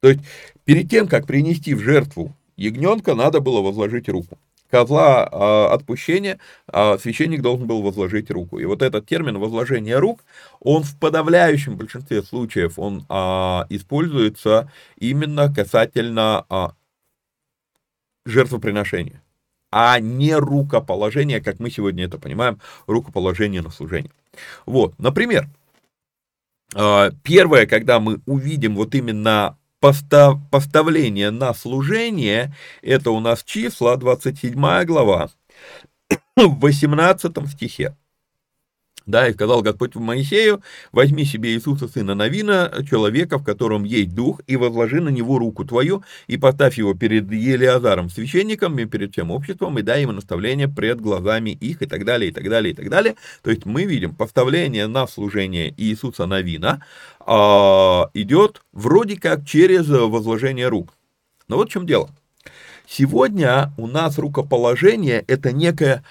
[0.01, 0.20] То есть
[0.64, 4.38] перед тем, как принести в жертву ягненка, надо было возложить руку
[4.70, 6.38] козла э, отпущения
[6.72, 8.59] э, священник должен был возложить руку.
[8.59, 10.24] И вот этот термин возложение рук,
[10.61, 13.14] он в подавляющем большинстве случаев он э,
[13.70, 16.66] используется именно касательно э,
[18.24, 19.22] жертвоприношения,
[19.70, 24.11] а не рукоположения, как мы сегодня это понимаем, рукоположение на служение.
[24.66, 25.49] Вот, например,
[27.22, 34.85] первое, когда мы увидим вот именно постав, поставление на служение, это у нас числа, 27
[34.85, 35.31] глава,
[36.37, 37.97] в 18 стихе.
[39.07, 44.41] Да, и сказал Господь Моисею, возьми себе Иисуса, сына Навина, человека, в котором есть дух,
[44.49, 49.31] и возложи на него руку твою, и поставь его перед Елиазаром, священником, и перед всем
[49.31, 52.75] обществом, и дай ему наставление пред глазами их, и так далее, и так далее, и
[52.75, 53.15] так далее.
[53.43, 56.85] То есть мы видим поставление на служение Иисуса Навина
[57.21, 60.95] а, идет вроде как через возложение рук.
[61.47, 62.11] Но вот в чем дело.
[62.89, 66.05] Сегодня у нас рукоположение это некое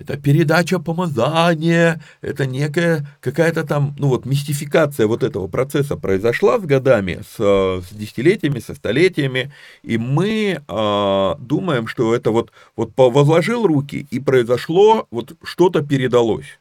[0.00, 6.62] это передача помазания, это некая какая-то там, ну вот, мистификация вот этого процесса произошла с
[6.62, 13.66] годами, с, с десятилетиями, со столетиями, и мы э, думаем, что это вот, вот возложил
[13.66, 16.58] руки, и произошло, вот что-то передалось.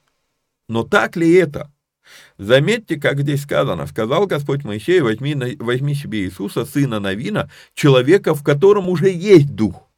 [0.67, 1.71] Но так ли это?
[2.37, 3.87] Заметьте, как здесь сказано.
[3.87, 9.88] Сказал Господь Моисею, возьми, возьми себе Иисуса, сына Навина, человека, в котором уже есть дух.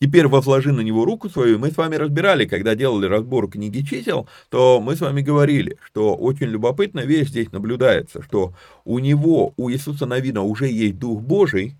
[0.00, 1.58] Теперь возложи на него руку свою.
[1.58, 6.14] Мы с вами разбирали, когда делали разбор книги чисел, то мы с вами говорили, что
[6.14, 11.76] очень любопытная вещь здесь наблюдается, что у него, у Иисуса Навина уже есть Дух Божий,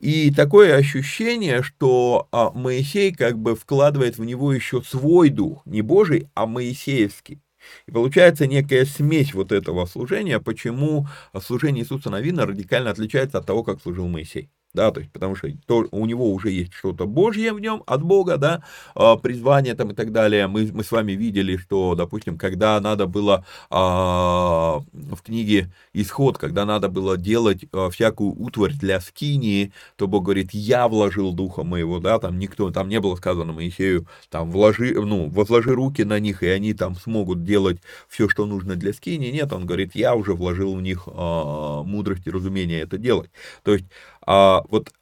[0.00, 5.82] и такое ощущение, что а, Моисей как бы вкладывает в него еще свой дух, не
[5.82, 7.40] Божий, а Моисеевский.
[7.86, 11.06] И получается некая смесь вот этого служения, почему
[11.40, 15.48] служение Иисуса Навина радикально отличается от того, как служил Моисей да, то есть, потому что
[15.66, 18.62] то, у него уже есть что-то Божье в нем, от Бога, да,
[18.94, 20.46] а, призвание там и так далее.
[20.46, 26.64] Мы, мы с вами видели, что, допустим, когда надо было а, в книге Исход, когда
[26.64, 31.98] надо было делать а, всякую утварь для скинии, то Бог говорит, я вложил духа моего,
[31.98, 36.42] да, там никто, там не было сказано Моисею, там, вложи, ну, возложи руки на них,
[36.42, 39.30] и они там смогут делать все, что нужно для скинии.
[39.30, 43.30] Нет, он говорит, я уже вложил в них а, мудрость и разумение это делать.
[43.62, 43.84] То есть,
[44.26, 44.92] а, вот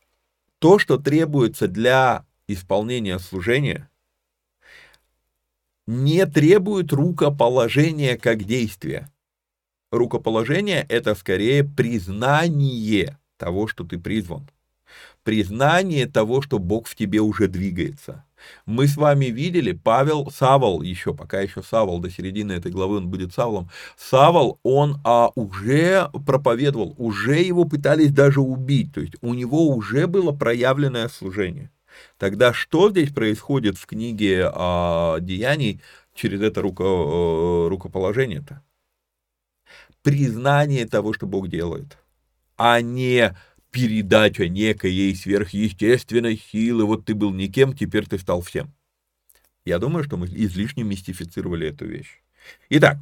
[0.58, 3.90] то, что требуется для исполнения служения,
[5.86, 9.10] не требует рукоположения как действия.
[9.90, 14.48] Рукоположение– это скорее признание того, что ты призван.
[15.24, 18.24] Признание того, что Бог в тебе уже двигается–
[18.66, 23.09] мы с вами видели, Павел, Савол еще, пока еще Савол, до середины этой главы он
[23.09, 29.34] будет Саволом, Савол, он а, уже проповедовал, уже его пытались даже убить, то есть у
[29.34, 31.70] него уже было проявленное служение.
[32.18, 35.80] Тогда что здесь происходит в книге а, Деяний
[36.14, 38.62] через это руко, э, рукоположение-то?
[40.03, 41.99] Признание того, что Бог делает,
[42.57, 43.36] а не
[43.70, 46.84] передача некой сверхъестественной силы.
[46.84, 48.72] Вот ты был никем, теперь ты стал всем.
[49.64, 52.22] Я думаю, что мы излишне мистифицировали эту вещь.
[52.70, 52.98] Итак,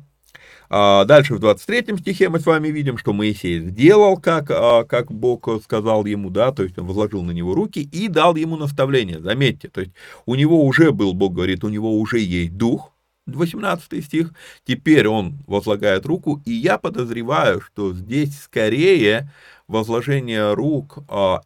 [0.70, 5.10] а, дальше в 23 стихе мы с вами видим, что Моисей сделал, как, а, как
[5.10, 9.20] Бог сказал ему, да, то есть он возложил на него руки и дал ему наставление.
[9.20, 9.92] Заметьте, то есть
[10.26, 12.92] у него уже был, Бог говорит, у него уже есть дух,
[13.26, 14.32] 18 стих,
[14.64, 19.30] теперь он возлагает руку, и я подозреваю, что здесь скорее
[19.68, 21.42] возложение рук а,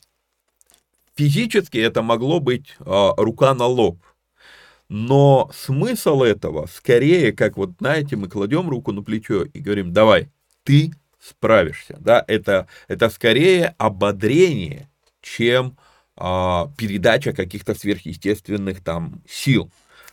[1.16, 3.98] физически это могло быть а, рука на лоб.
[4.88, 10.28] Но смысл этого скорее, как вот, знаете, мы кладем руку на плечо и говорим, давай,
[10.64, 11.96] ты справишься.
[11.98, 12.24] Да?
[12.26, 14.90] Это, это скорее ободрение,
[15.22, 15.76] чем
[16.16, 19.70] а, передача каких-то сверхъестественных там сил.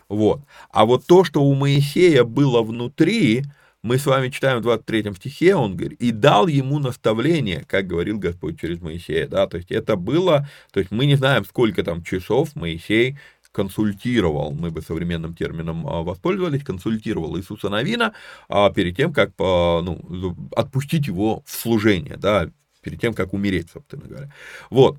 [0.08, 0.40] Вот.
[0.70, 3.44] А вот то, что у Моисея было внутри,
[3.82, 8.18] мы с вами читаем в 23 стихе, он говорит, и дал ему наставление, как говорил
[8.18, 12.02] Господь через Моисея, да, то есть это было, то есть мы не знаем, сколько там
[12.02, 13.18] часов Моисей
[13.52, 18.12] консультировал, мы бы современным термином а, воспользовались, консультировал Иисуса Новина
[18.48, 22.48] а, перед тем, как а, ну, отпустить его в служение, да,
[22.82, 24.32] перед тем, как умереть, собственно говоря.
[24.70, 24.98] Вот.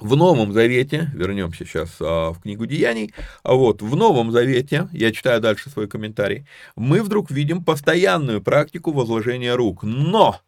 [0.00, 5.12] В Новом Завете, вернемся сейчас а, в книгу Деяний, а вот в Новом Завете, я
[5.12, 10.40] читаю дальше свой комментарий, мы вдруг видим постоянную практику возложения рук, но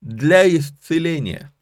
[0.00, 1.52] для исцеления.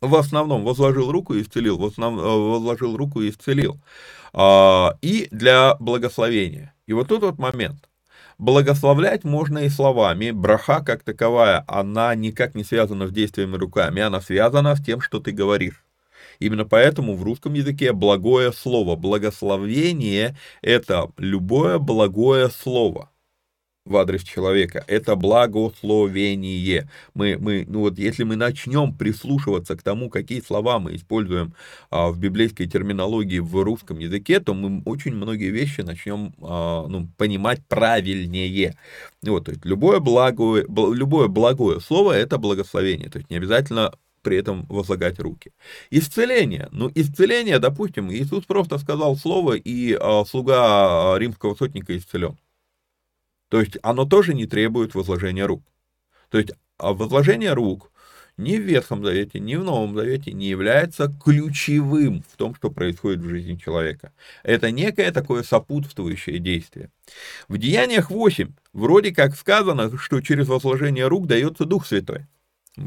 [0.00, 3.80] В основном возложил руку и исцелил, в основном э, возложил руку и исцелил.
[4.32, 6.72] А, и для благословения.
[6.86, 7.88] И вот тут вот момент.
[8.38, 10.30] Благословлять можно и словами.
[10.30, 15.18] Браха как таковая, она никак не связана с действиями руками, она связана с тем, что
[15.18, 15.82] ты говоришь.
[16.40, 23.10] Именно поэтому в русском языке благое слово, благословение– это любое благое слово
[23.88, 24.84] в адрес человека.
[24.86, 26.88] Это благословение.
[27.14, 31.54] Мы, мы, ну вот если мы начнем прислушиваться к тому, какие слова мы используем
[31.90, 37.08] а, в библейской терминологии в русском языке, то мы очень многие вещи начнем а, ну,
[37.16, 38.76] понимать правильнее.
[39.22, 43.08] Вот, то есть любое благое, любое благое слово– это благословение.
[43.08, 45.52] То есть не обязательно при этом возлагать руки.
[45.90, 46.68] Исцеление.
[46.72, 52.38] Ну, исцеление, допустим, Иисус просто сказал слово, и а, слуга римского сотника исцелен.
[53.48, 55.62] То есть оно тоже не требует возложения рук.
[56.30, 57.90] То есть а возложение рук
[58.36, 63.20] ни в Ветхом Завете, ни в Новом Завете не является ключевым в том, что происходит
[63.20, 64.12] в жизни человека.
[64.44, 66.90] Это некое такое сопутствующее действие.
[67.48, 72.26] В Деяниях 8 вроде как сказано, что через возложение рук дается Дух Святой.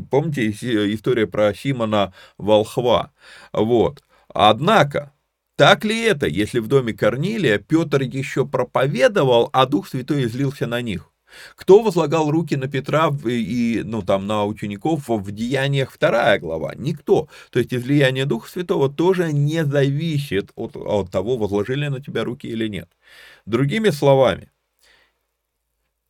[0.09, 3.11] Помните история про Симона Волхва?
[3.53, 4.03] Вот.
[4.33, 5.13] Однако,
[5.55, 10.81] так ли это, если в доме Корнилия Петр еще проповедовал, а Дух Святой излился на
[10.81, 11.11] них?
[11.55, 16.73] Кто возлагал руки на Петра и, ну, там, на учеников в Деяниях вторая глава?
[16.75, 17.29] Никто.
[17.51, 22.47] То есть излияние Духа Святого тоже не зависит от, от того, возложили на тебя руки
[22.47, 22.89] или нет.
[23.45, 24.51] Другими словами,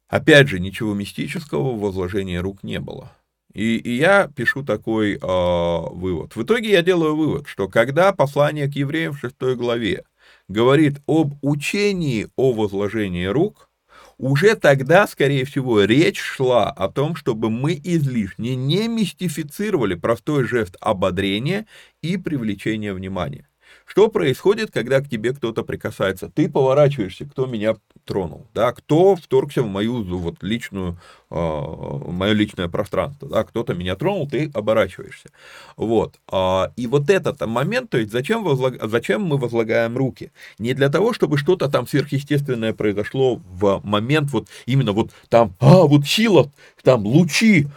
[0.07, 3.11] опять же, ничего мистического в возложении рук не было.
[3.54, 6.36] И, и я пишу такой э, вывод.
[6.36, 10.04] В итоге я делаю вывод, что когда послание к евреям в 6 главе
[10.47, 13.70] говорит об учении о возложении рук,
[14.18, 20.78] уже тогда, скорее всего, речь шла о том, чтобы мы излишне не мистифицировали простой жест
[20.80, 21.66] ободрения
[22.02, 23.47] и привлечения внимания.
[23.92, 26.32] Что происходит, когда к тебе кто-то прикасается?
[26.34, 27.76] Ты поворачиваешься, кто меня
[28.06, 30.98] тронул, да, кто вторгся в мою вот личную,
[31.30, 35.32] э, мое личное пространство, да, кто-то меня тронул, ты оборачиваешься,
[35.76, 40.32] вот, э, и вот этот момент, то есть зачем, возлаг, зачем мы возлагаем руки?
[40.58, 45.84] Не для того, чтобы что-то там сверхъестественное произошло в момент вот именно вот там, а,
[45.84, 46.50] вот сила,
[46.82, 47.68] там лучи,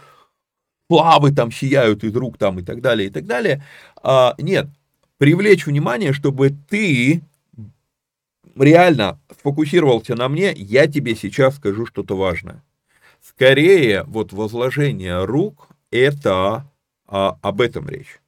[0.87, 3.65] плавы там сияют из рук там и так далее, и так далее,
[4.01, 4.67] а, нет,
[5.17, 7.21] привлечь внимание, чтобы ты
[8.55, 12.63] реально сфокусировался на мне, я тебе сейчас скажу что-то важное.
[13.21, 16.69] Скорее, вот возложение рук, это
[17.07, 18.19] а, об этом речь.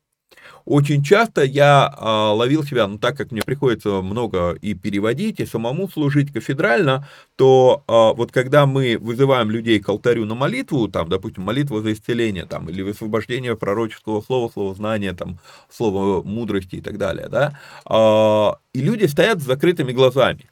[0.67, 5.45] Очень часто я а, ловил себя, ну так как мне приходится много и переводить, и
[5.45, 7.07] самому служить кафедрально,
[7.37, 11.93] то а, вот когда мы вызываем людей к алтарю на молитву, там, допустим, молитва за
[11.93, 15.39] исцеление, там, или высвобождение пророческого слова, слова знания, там,
[15.69, 20.49] слова мудрости и так далее, да, а, и люди стоят с закрытыми глазами.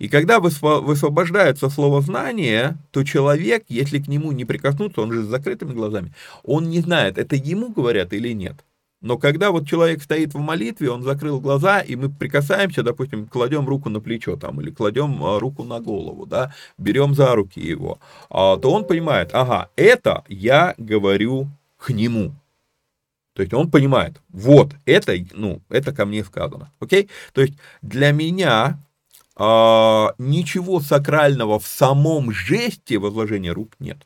[0.00, 5.26] И когда высвобождается слово знание, то человек, если к нему не прикоснуться, он же с
[5.28, 6.12] закрытыми глазами,
[6.42, 8.64] он не знает, это ему говорят или нет.
[9.00, 13.68] Но когда вот человек стоит в молитве, он закрыл глаза, и мы прикасаемся, допустим, кладем
[13.68, 18.00] руку на плечо там, или кладем а, руку на голову, да, берем за руки его,
[18.28, 22.34] а, то он понимает, ага, это я говорю к нему.
[23.34, 27.08] То есть он понимает, вот, это, ну, это ко мне сказано, окей?
[27.32, 28.80] То есть для меня
[29.36, 33.98] а, ничего сакрального в самом жесте возложения рук нет.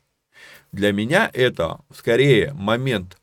[0.71, 3.17] Для меня это скорее момент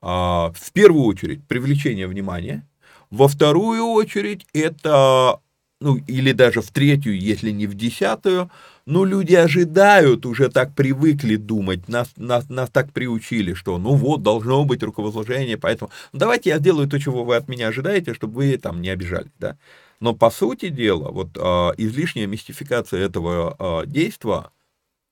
[0.00, 2.66] а, в первую очередь привлечение внимания,
[3.10, 5.40] во вторую очередь это,
[5.80, 8.50] ну или даже в третью, если не в десятую,
[8.88, 14.22] ну, люди ожидают, уже так привыкли думать, нас, нас, нас так приучили, что, ну вот,
[14.22, 18.36] должно быть руковозложение, поэтому ну, давайте я сделаю то, чего вы от меня ожидаете, чтобы
[18.36, 19.58] вы там не обижались, да.
[20.00, 21.40] Но по сути дела, вот э,
[21.76, 24.44] излишняя мистификация этого э, действия,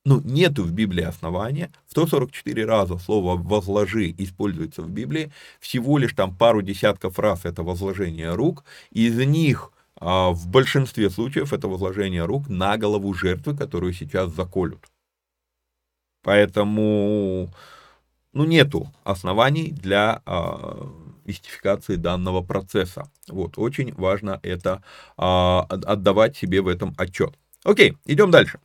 [0.06, 1.72] ну, нету в Библии основания.
[1.88, 5.32] 144 раза слово «возложи» используется в Библии.
[5.58, 8.62] Всего лишь там пару десятков раз это возложение рук.
[8.92, 14.78] Из них а, в большинстве случаев это возложение рук на голову жертвы, которую сейчас заколют.
[16.22, 17.50] Поэтому
[18.32, 20.88] ну, нету оснований для а,
[21.24, 23.10] мистификации данного процесса.
[23.26, 24.84] Вот, очень важно это
[25.16, 27.34] а, отдавать себе в этом отчет.
[27.64, 28.60] Окей, идем дальше.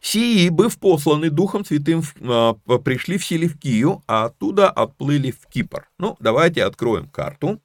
[0.00, 5.88] Сии, быв посланы Духом Святым, а, пришли в Селевкию, а оттуда отплыли в Кипр.
[5.98, 7.60] Ну, давайте откроем карту.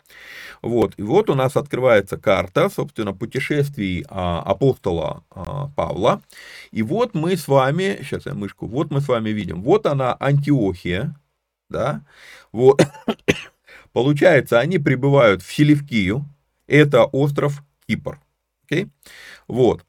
[0.62, 6.22] Вот, и вот у нас открывается карта, собственно, путешествий а, апостола а, Павла.
[6.72, 10.16] И вот мы с вами, сейчас я мышку, вот мы с вами видим, вот она
[10.20, 11.16] Антиохия,
[11.70, 12.02] да,
[12.52, 12.82] вот,
[13.94, 16.26] получается, они прибывают в Селевкию,
[16.68, 18.20] это остров Кипр,
[18.66, 18.90] окей, okay?
[19.48, 19.86] вот,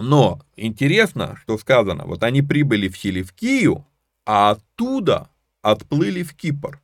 [0.00, 3.86] но интересно, что сказано, вот они прибыли в Селевкию,
[4.24, 5.28] а оттуда
[5.62, 6.80] отплыли в Кипр.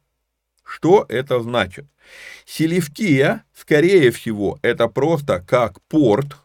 [0.62, 1.86] Что это значит?
[2.44, 6.36] Селевкия, скорее всего, это просто как порт,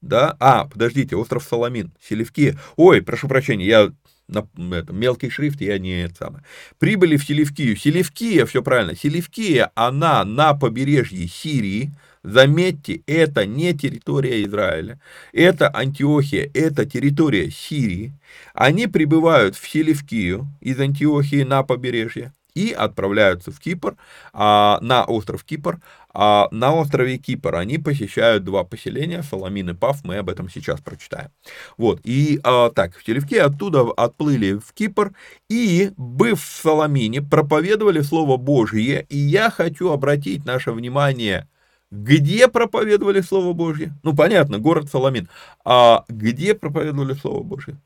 [0.00, 3.92] да, а, подождите, остров Соломин, Селевкия, ой, прошу прощения, я
[4.32, 6.44] на это, мелкий шрифт, я не это самое.
[6.78, 7.76] Прибыли в Селевкию.
[7.76, 11.92] Селевкия, все правильно, Селевкия, она на побережье Сирии,
[12.24, 15.00] Заметьте, это не территория Израиля,
[15.32, 18.12] это Антиохия, это территория Сирии.
[18.54, 23.96] Они прибывают в Селевкию из Антиохии на побережье и отправляются в Кипр,
[24.32, 25.80] а, на остров Кипр.
[26.14, 30.80] А на острове Кипр они посещают два поселения, Соломин и Пав, мы об этом сейчас
[30.80, 31.30] прочитаем.
[31.76, 35.12] Вот, и а, так, в Селевке оттуда отплыли в Кипр,
[35.48, 41.48] и, быв в Соломине, проповедовали Слово Божье, и я хочу обратить наше внимание
[41.92, 43.92] где проповедовали Слово Божье?
[44.02, 45.28] Ну, понятно, город Соломин.
[45.62, 47.78] А где проповедовали Слово Божье?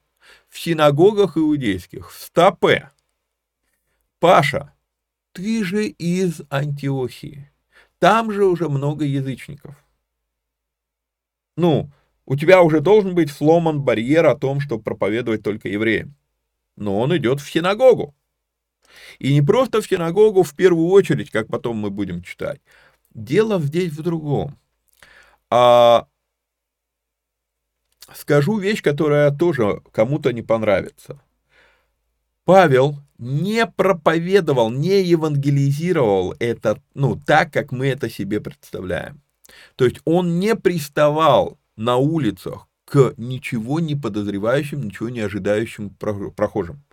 [0.48, 2.90] В синагогах иудейских, в стопе.
[4.20, 4.72] Паша,
[5.32, 7.50] ты же из Антиохии.
[7.98, 9.74] Там же уже много язычников.
[11.56, 11.90] Ну,
[12.26, 16.14] у тебя уже должен быть сломан барьер о том, чтобы проповедовать только евреям.
[16.76, 18.14] Но он идет в синагогу.
[19.18, 22.60] И не просто в синагогу в первую очередь, как потом мы будем читать,
[23.16, 24.58] Дело здесь в другом.
[25.48, 26.06] А,
[28.12, 31.18] скажу вещь, которая тоже кому-то не понравится.
[32.46, 39.20] Павел не проповедовал, не евангелизировал это, ну, так, как мы это себе представляем.
[39.74, 46.84] То есть он не приставал на улицах к ничего не подозревающим, ничего не ожидающим прохожим.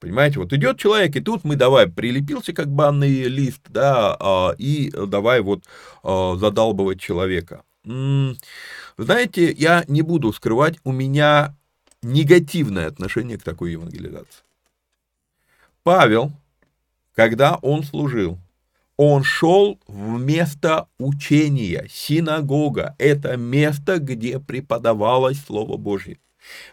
[0.00, 4.90] Понимаете, вот идет человек, и тут мы давай прилепился как банный лист, да, а, и
[4.90, 5.64] давай вот
[6.02, 7.64] а, задалбывать человека.
[7.84, 11.54] Знаете, я не буду скрывать, у меня
[12.02, 14.45] негативное отношение к такой евангелизации.
[15.86, 16.32] Павел,
[17.14, 18.40] когда он служил,
[18.96, 22.96] он шел в место учения, синагога.
[22.98, 26.18] Это место, где преподавалось Слово Божье.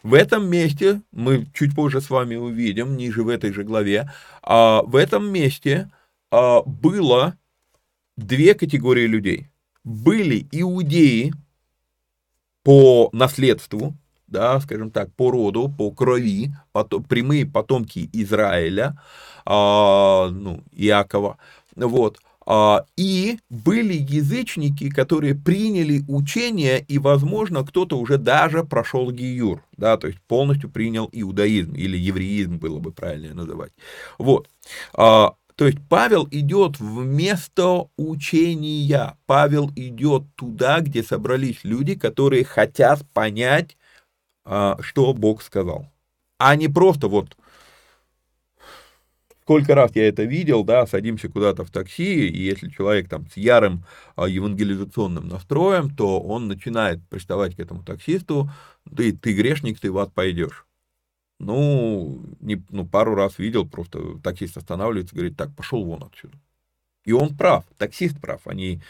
[0.01, 4.11] В этом месте, мы чуть позже с вами увидим, ниже в этой же главе,
[4.41, 5.91] а, в этом месте
[6.31, 7.37] а, было
[8.17, 9.51] две категории людей.
[9.83, 11.35] Были иудеи
[12.63, 13.95] по наследству,
[14.33, 18.99] да, скажем так, по роду, по крови, потом, прямые потомки Израиля,
[19.45, 21.37] а, ну, Иакова,
[21.75, 29.63] вот, а, и были язычники, которые приняли учение, и, возможно, кто-то уже даже прошел гиюр,
[29.77, 33.71] да, то есть полностью принял иудаизм, или евреизм было бы правильнее называть.
[34.17, 34.49] Вот.
[34.93, 39.15] А, то есть Павел идет в место учения.
[39.27, 43.77] Павел идет туда, где собрались люди, которые хотят понять,
[44.45, 45.87] что Бог сказал.
[46.37, 47.37] А не просто вот
[49.43, 53.35] Сколько раз я это видел, да, садимся куда-то в такси, и если человек там с
[53.35, 53.83] ярым
[54.15, 58.49] а, евангелизационным настроем, то он начинает приставать к этому таксисту,
[58.95, 60.65] ты, ты грешник, ты в ад пойдешь.
[61.39, 66.37] Ну, не, ну, пару раз видел, просто таксист останавливается, говорит, так, пошел вон отсюда.
[67.03, 68.81] И он прав, таксист прав, а не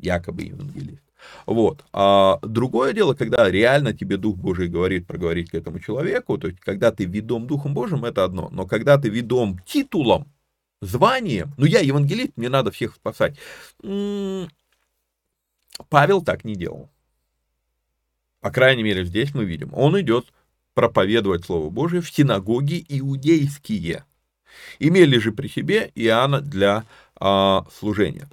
[0.00, 1.03] якобы евангелист.
[1.46, 1.84] Вот.
[1.92, 6.60] А другое дело, когда реально тебе Дух Божий говорит проговорить к этому человеку, то есть
[6.60, 10.26] когда ты ведом Духом Божьим, это одно, но когда ты ведом титулом,
[10.80, 13.36] званием, ну я евангелист, мне надо всех спасать.
[15.88, 16.90] Павел так не делал.
[18.40, 20.26] по крайней мере, здесь мы видим, он идет
[20.74, 24.04] проповедовать Слово Божие в синагоги иудейские.
[24.78, 26.84] Имели же при себе Иоанна для
[27.16, 28.28] а, служения.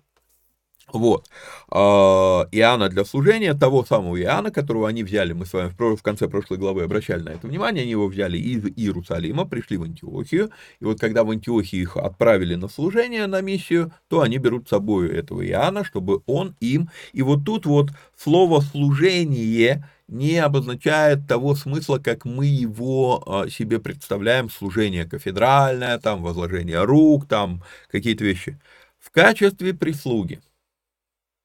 [0.93, 1.29] Вот.
[1.69, 6.27] А, Иоанна для служения, того самого Иоанна, которого они взяли, мы с вами в конце
[6.27, 10.85] прошлой главы обращали на это внимание, они его взяли из Иерусалима, пришли в Антиохию, и
[10.85, 15.09] вот когда в Антиохии их отправили на служение, на миссию, то они берут с собой
[15.09, 21.99] этого Иоанна, чтобы он им, и вот тут вот слово «служение» не обозначает того смысла,
[21.99, 28.59] как мы его а, себе представляем, служение кафедральное, там, возложение рук, там, какие-то вещи.
[28.99, 30.41] В качестве прислуги–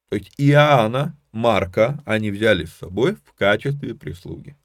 [0.09, 4.57] то есть Иоанна, Марка они взяли с собой в качестве прислуги.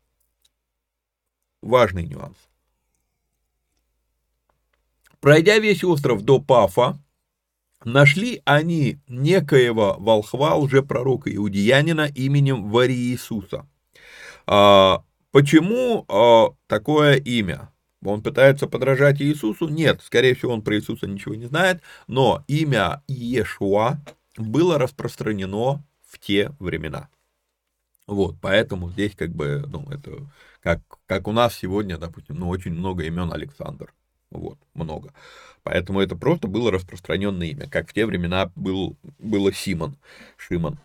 [1.61, 2.37] Важный нюанс.
[5.19, 6.97] Пройдя весь остров до Пафа,
[7.83, 13.67] нашли они некоего волхва, лжепророка иудеянина именем Вари Иисуса.
[14.47, 17.71] А, почему а, такое имя?
[18.03, 19.67] Он пытается подражать Иисусу?
[19.67, 23.99] Нет, скорее всего, он про Иисуса ничего не знает, но имя Иешуа,
[24.37, 27.09] было распространено в те времена.
[28.07, 30.27] Вот, поэтому здесь как бы, ну, это
[30.61, 33.93] как, как у нас сегодня, допустим, ну, очень много имен Александр.
[34.31, 35.13] Вот, много.
[35.63, 39.97] Поэтому это просто было распространенное имя, как в те времена был, было Симон,
[40.37, 40.79] Шимон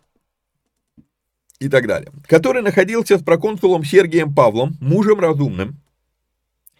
[1.59, 2.13] и так далее.
[2.27, 5.81] Который находился с проконсулом Сергием Павлом, мужем разумным,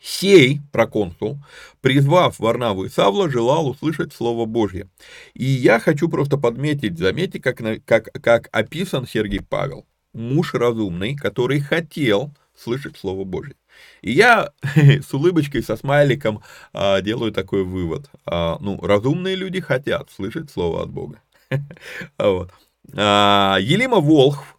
[0.01, 1.39] Сей, проконсул,
[1.81, 4.89] призвав Варнаву и Савла, желал услышать Слово Божье.
[5.35, 11.61] И я хочу просто подметить, заметьте, как, как, как описан Сергий Павел, муж разумный, который
[11.61, 13.55] хотел слышать Слово Божье.
[14.03, 16.43] И я с улыбочкой, со смайликом
[16.73, 18.11] а, делаю такой вывод.
[18.25, 21.21] А, ну, разумные люди хотят слышать Слово от Бога.
[22.19, 22.53] вот.
[22.95, 24.57] а, Елима Волхв,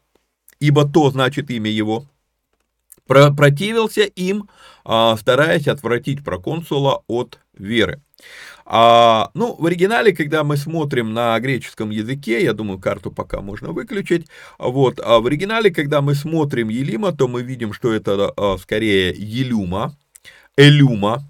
[0.59, 2.05] ибо то значит имя его,
[3.07, 4.49] противился им,
[4.85, 8.01] а, стараясь отвратить проконсула от веры.
[8.65, 13.71] А, ну, в оригинале, когда мы смотрим на греческом языке, я думаю, карту пока можно
[13.71, 14.27] выключить,
[14.59, 19.13] вот, а в оригинале, когда мы смотрим Елима, то мы видим, что это а, скорее
[19.17, 19.95] Елюма,
[20.57, 21.23] Элюма,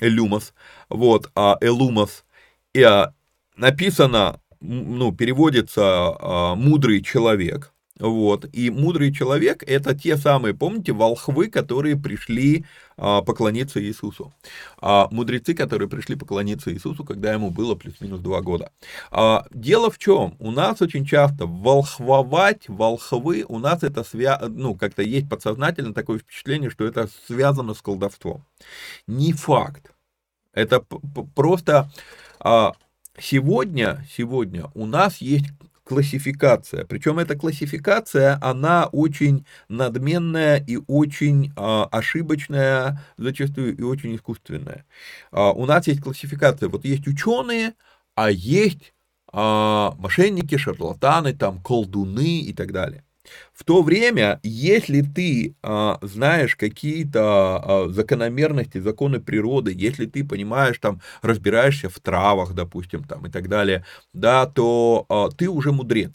[0.00, 0.52] Элюмас,
[0.90, 2.24] вот, а Элумас,
[2.74, 3.14] и, а,
[3.56, 8.46] написано, ну, переводится а, «мудрый человек», вот.
[8.52, 12.64] И мудрый человек– это те самые, помните, волхвы, которые пришли
[12.96, 14.32] а, поклониться Иисусу.
[14.80, 18.72] А, мудрецы, которые пришли поклониться Иисусу, когда ему было плюс-минус два года.
[19.10, 20.36] А, дело в чем?
[20.38, 24.40] У нас очень часто волхвовать, волхвы, у нас это свя...
[24.48, 28.44] ну, как-то есть подсознательно такое впечатление, что это связано с колдовством.
[29.06, 29.92] Не факт.
[30.54, 30.80] Это
[31.34, 31.90] просто...
[32.40, 32.72] А,
[33.18, 35.46] сегодня, сегодня у нас есть
[35.92, 36.84] классификация.
[36.86, 44.86] Причем эта классификация, она очень надменная и очень а, ошибочная, зачастую и очень искусственная.
[45.30, 47.74] А, у нас есть классификация, вот есть ученые,
[48.14, 48.94] а есть
[49.32, 53.04] а, мошенники, шарлатаны, там, колдуны и так далее.
[53.52, 60.78] В то время, если ты а, знаешь какие-то а, закономерности, законы природы, если ты понимаешь,
[60.78, 66.12] там, разбираешься в травах, допустим, там, и так далее, да, то а, ты уже мудрец.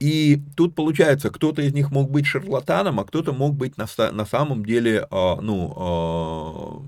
[0.00, 4.24] И тут получается, кто-то из них мог быть шарлатаном, а кто-то мог быть на, на
[4.24, 6.82] самом деле, а, ну, а,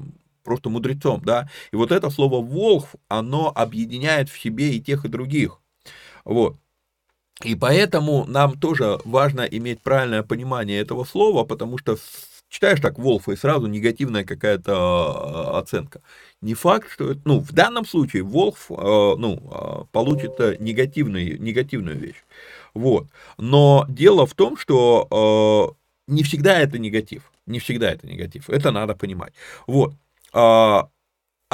[0.45, 1.49] просто мудрецом, да.
[1.73, 5.61] И вот это слово «волхв», оно объединяет в себе и тех, и других.
[6.25, 6.57] Вот.
[7.45, 11.97] И поэтому нам тоже важно иметь правильное понимание этого слова, потому что
[12.53, 16.03] читаешь так Волфа и сразу негативная какая-то а, оценка.
[16.43, 21.99] Не факт, что это, ну, в данном случае Волф, а, ну, а, получит негативную, негативную
[21.99, 22.23] вещь.
[22.75, 23.07] Вот.
[23.39, 25.77] Но дело в том, что
[26.07, 27.33] не всегда это негатив.
[27.47, 28.51] Не всегда это негатив.
[28.51, 29.33] Это надо понимать.
[29.67, 29.95] Вот.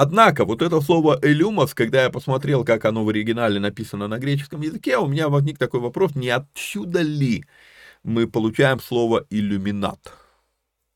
[0.01, 4.61] Однако, вот это слово «элюмос», когда я посмотрел, как оно в оригинале написано на греческом
[4.61, 7.45] языке, у меня возник такой вопрос, не отсюда ли
[8.05, 9.99] мы получаем слово «иллюминат»?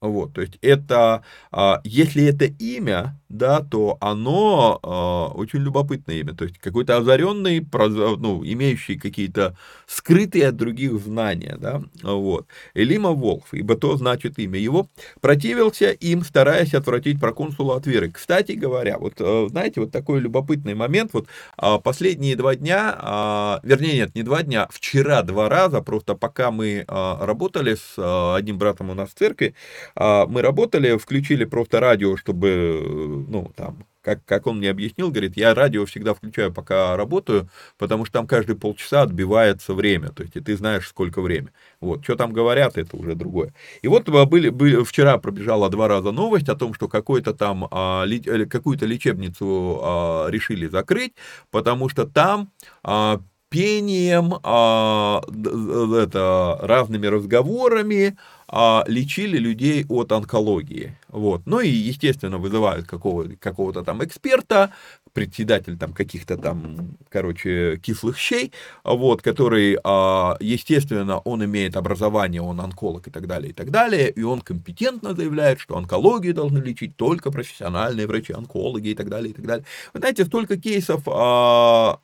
[0.01, 6.35] Вот, то есть это, а, если это имя, да, то оно а, очень любопытное имя,
[6.35, 9.57] то есть какой-то озаренный, ну, имеющий какие-то
[9.87, 12.47] скрытые от других знания, да, вот.
[12.75, 14.89] Элима Волф, ибо то значит имя его,
[15.21, 18.11] противился им, стараясь отвратить проконсула от веры.
[18.11, 21.27] Кстати говоря, вот, э, знаете, вот такой любопытный момент, вот
[21.57, 26.85] а, последние два дня, вернее, нет, не два дня, вчера два раза, просто пока мы
[26.87, 29.55] работали с одним братом у нас в церкви,
[29.95, 35.37] а, мы работали, включили просто радио, чтобы ну, там, как, как он мне объяснил, говорит,
[35.37, 37.49] я радио всегда включаю, пока работаю,
[37.79, 41.53] потому что там каждые полчаса отбивается время, то есть и ты знаешь, сколько время.
[41.81, 43.55] Вот, что там говорят, это уже другое.
[43.81, 48.05] И вот были, были, вчера пробежала два раза новость о том, что какой-то там, а,
[48.07, 51.15] э, какую-то лечебницу а, решили закрыть,
[51.51, 52.51] потому что там
[52.83, 53.21] а,
[53.53, 58.17] пением, а, это, разными разговорами
[58.49, 60.97] а, лечили людей от онкологии.
[61.13, 61.43] Вот.
[61.45, 64.73] Ну и, естественно, вызывают какого, какого-то там эксперта,
[65.13, 68.53] председатель там каких-то там, короче, кислых щей,
[68.83, 74.11] вот, который, а, естественно, он имеет образование, он онколог и так далее, и так далее,
[74.11, 79.35] и он компетентно заявляет, что онкологию должны лечить только профессиональные врачи-онкологи и так далее, и
[79.35, 79.65] так далее.
[79.93, 81.99] Вы знаете, столько кейсов а,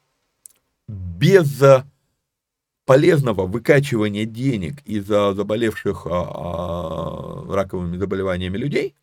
[0.87, 1.63] без
[2.89, 8.95] полезного выкачивания денег из-за заболевших а, а, раковыми заболеваниями людей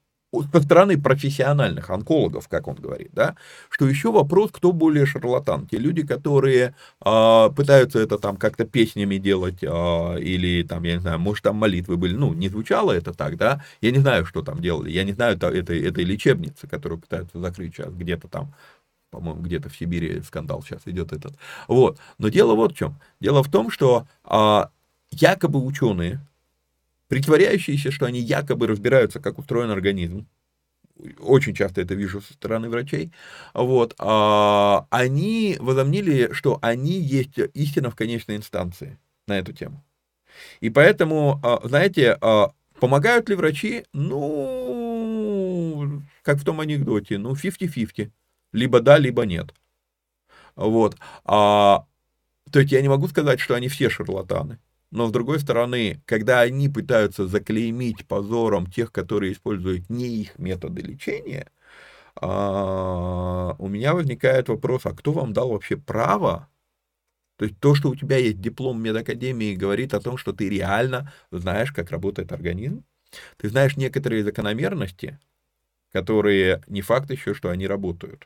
[0.51, 3.35] со стороны профессиональных онкологов, как он говорит, да,
[3.69, 5.67] что еще вопрос, кто более шарлатан.
[5.67, 10.99] Те люди, которые а, пытаются это там как-то песнями делать, а, или там, я не
[10.99, 14.41] знаю, может там молитвы были, ну, не звучало это так, да, я не знаю, что
[14.41, 18.51] там делали, я не знаю этой, этой лечебницы, которую пытаются закрыть сейчас где-то там
[19.15, 21.35] по-моему, где-то в Сибири скандал сейчас идет этот.
[21.67, 21.99] Вот.
[22.17, 22.99] Но дело вот в чем.
[23.19, 24.69] Дело в том, что а,
[25.09, 26.25] якобы ученые,
[27.07, 30.27] притворяющиеся, что они якобы разбираются, как устроен организм,
[31.19, 33.11] очень часто это вижу со стороны врачей,
[33.53, 38.97] вот, а, они возомнили, что они есть истина в конечной инстанции
[39.27, 39.83] на эту тему.
[40.59, 43.85] И поэтому, а, знаете, а, помогают ли врачи?
[43.93, 48.11] Ну, как в том анекдоте, ну, 50-50
[48.55, 49.53] либо да, либо нет.
[50.55, 50.97] Вот.
[51.25, 51.85] А,
[52.51, 54.59] то есть я не могу сказать, что они все шарлатаны.
[54.91, 60.81] Но с другой стороны, когда они пытаются заклеймить позором тех, которые используют не их методы
[60.81, 61.51] лечения,
[62.15, 66.49] а, у меня возникает вопрос, а кто вам дал вообще право?
[67.37, 71.11] То есть то, что у тебя есть диплом медакадемии, говорит о том, что ты реально
[71.31, 72.85] знаешь, как работает организм,
[73.37, 75.19] ты знаешь некоторые закономерности,
[75.95, 78.25] которые не факт еще, что они работают.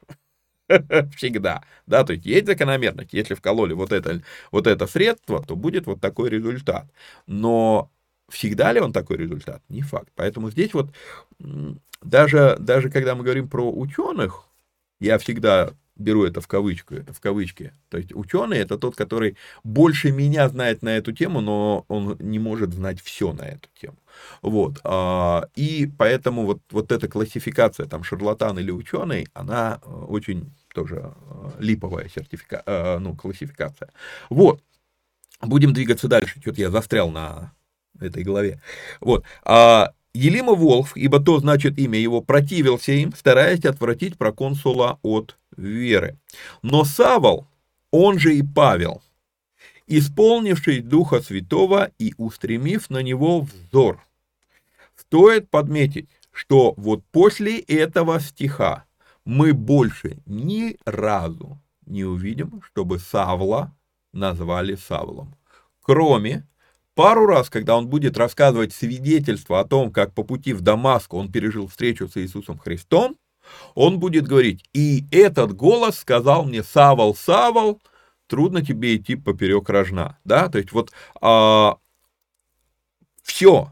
[1.17, 1.63] Всегда.
[1.87, 3.13] Да, то есть есть закономерность.
[3.13, 6.87] Если вкололи вот это, вот это средство, то будет вот такой результат.
[7.27, 7.91] Но
[8.29, 9.61] всегда ли он такой результат?
[9.69, 10.09] Не факт.
[10.15, 10.91] Поэтому здесь вот
[12.01, 14.43] даже, даже когда мы говорим про ученых,
[14.99, 17.73] я всегда беру это в кавычку, это в кавычки.
[17.89, 22.39] То есть ученый это тот, который больше меня знает на эту тему, но он не
[22.39, 23.97] может знать все на эту тему.
[24.41, 24.79] Вот.
[24.83, 31.13] А, и поэтому вот, вот эта классификация, там, шарлатан или ученый, она э, очень тоже
[31.29, 32.63] э, липовая сертифика...
[32.65, 33.89] Э, ну, классификация.
[34.29, 34.61] Вот.
[35.41, 36.39] Будем двигаться дальше.
[36.41, 37.53] Что-то я застрял на
[37.99, 38.61] этой голове.
[39.01, 39.23] Вот.
[39.43, 46.17] А, Елима Волф, ибо то значит имя его, противился им, стараясь отвратить проконсула от веры.
[46.61, 47.47] Но Савол,
[47.91, 49.01] он же и Павел,
[49.87, 54.03] исполнивший Духа Святого и устремив на него взор.
[54.95, 58.85] Стоит подметить, что вот после этого стиха
[59.25, 63.75] мы больше ни разу не увидим, чтобы Савла
[64.13, 65.35] назвали Савлом.
[65.81, 66.47] Кроме
[66.93, 71.31] пару раз, когда он будет рассказывать свидетельство о том, как по пути в Дамаск он
[71.31, 73.17] пережил встречу с Иисусом Христом,
[73.75, 77.81] он будет говорить, и этот голос сказал мне, Савол, Савол,
[78.27, 80.91] трудно тебе идти поперек рожна, да, то есть вот
[81.21, 81.77] а,
[83.23, 83.71] все,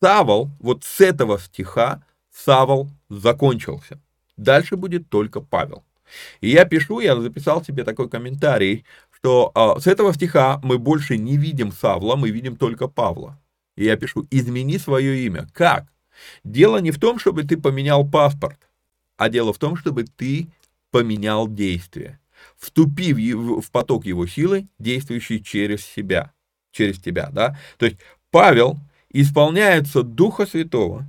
[0.00, 4.00] Савол, вот с этого стиха Савол закончился,
[4.36, 5.84] дальше будет только Павел.
[6.40, 11.16] И я пишу, я записал себе такой комментарий, что а, с этого стиха мы больше
[11.16, 13.38] не видим Савла, мы видим только Павла.
[13.76, 15.48] И я пишу, измени свое имя.
[15.54, 15.86] Как?
[16.44, 18.58] Дело не в том, чтобы ты поменял паспорт,
[19.16, 20.48] а дело в том, чтобы ты
[20.90, 22.20] поменял действие,
[22.56, 23.16] вступив
[23.64, 26.32] в поток его силы, действующий через себя,
[26.70, 27.58] через тебя, да.
[27.78, 27.98] То есть
[28.30, 28.78] Павел
[29.10, 31.06] исполняется Духа Святого,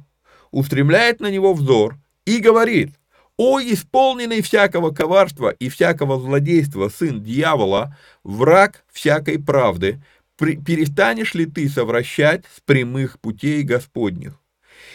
[0.52, 2.92] устремляет на него взор и говорит,
[3.36, 10.02] «О, исполненный всякого коварства и всякого злодейства сын дьявола, враг всякой правды,
[10.38, 14.40] перестанешь ли ты совращать с прямых путей Господних?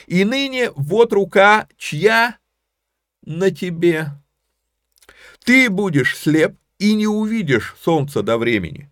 [0.07, 2.38] И ныне вот рука, чья
[3.23, 4.09] на тебе.
[5.45, 8.91] Ты будешь слеп и не увидишь солнца до времени.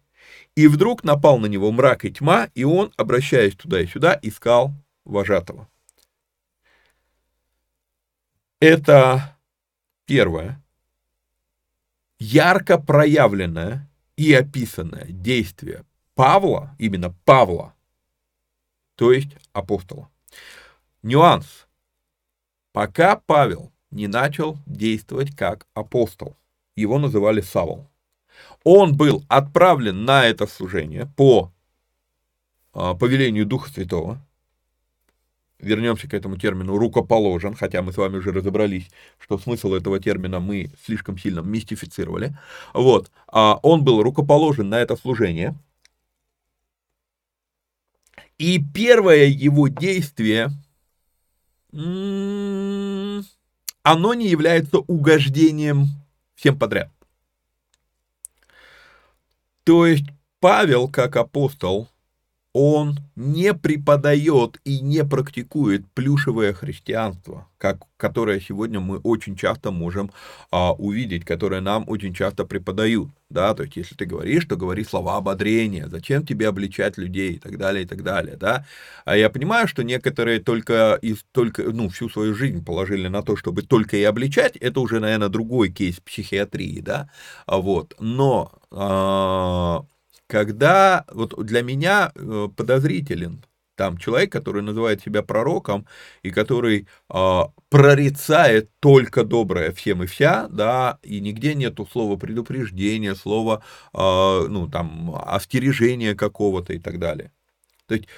[0.54, 4.72] И вдруг напал на него мрак и тьма, и он, обращаясь туда и сюда, искал
[5.04, 5.68] вожатого.
[8.60, 9.38] Это
[10.06, 10.62] первое.
[12.18, 17.74] Ярко проявленное и описанное действие Павла, именно Павла,
[18.94, 20.10] то есть апостола.
[21.02, 21.68] Нюанс.
[22.72, 26.36] Пока Павел не начал действовать как апостол.
[26.76, 27.88] Его называли Савол.
[28.62, 31.50] Он был отправлен на это служение по
[32.74, 34.20] а, повелению Духа Святого.
[35.58, 40.38] Вернемся к этому термину рукоположен, хотя мы с вами уже разобрались, что смысл этого термина
[40.38, 42.36] мы слишком сильно мистифицировали.
[42.74, 45.54] Вот, а он был рукоположен на это служение.
[48.36, 50.50] И первое его действие,
[53.86, 55.86] оно не является угождением
[56.34, 56.90] всем подряд.
[59.62, 60.06] То есть
[60.40, 61.88] Павел, как апостол,
[62.58, 70.10] он не преподает и не практикует плюшевое христианство, как, которое сегодня мы очень часто можем
[70.50, 73.10] а, увидеть, которое нам очень часто преподают.
[73.28, 73.52] Да?
[73.52, 77.58] То есть, если ты говоришь, то говори слова ободрения, зачем тебе обличать людей и так
[77.58, 78.38] далее, и так далее.
[78.38, 78.64] Да?
[79.04, 83.36] А я понимаю, что некоторые только, из, только ну, всю свою жизнь положили на то,
[83.36, 87.10] чтобы только и обличать, это уже, наверное, другой кейс психиатрии, да,
[87.46, 88.50] вот, но...
[88.70, 89.84] А,
[90.26, 93.44] когда вот для меня э, подозрителен
[93.76, 95.86] там человек, который называет себя пророком
[96.22, 103.14] и который э, прорицает только доброе всем и вся, да, и нигде нету слова предупреждения,
[103.14, 103.62] слова,
[103.92, 103.98] э,
[104.48, 107.32] ну, там, остережения какого-то и так далее.
[107.86, 108.08] То есть,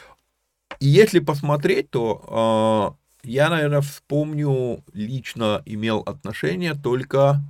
[0.81, 7.43] если посмотреть, то э, я, наверное, вспомню, лично имел отношение только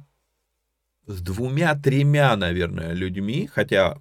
[1.07, 3.99] с двумя-тремя, наверное, людьми, хотя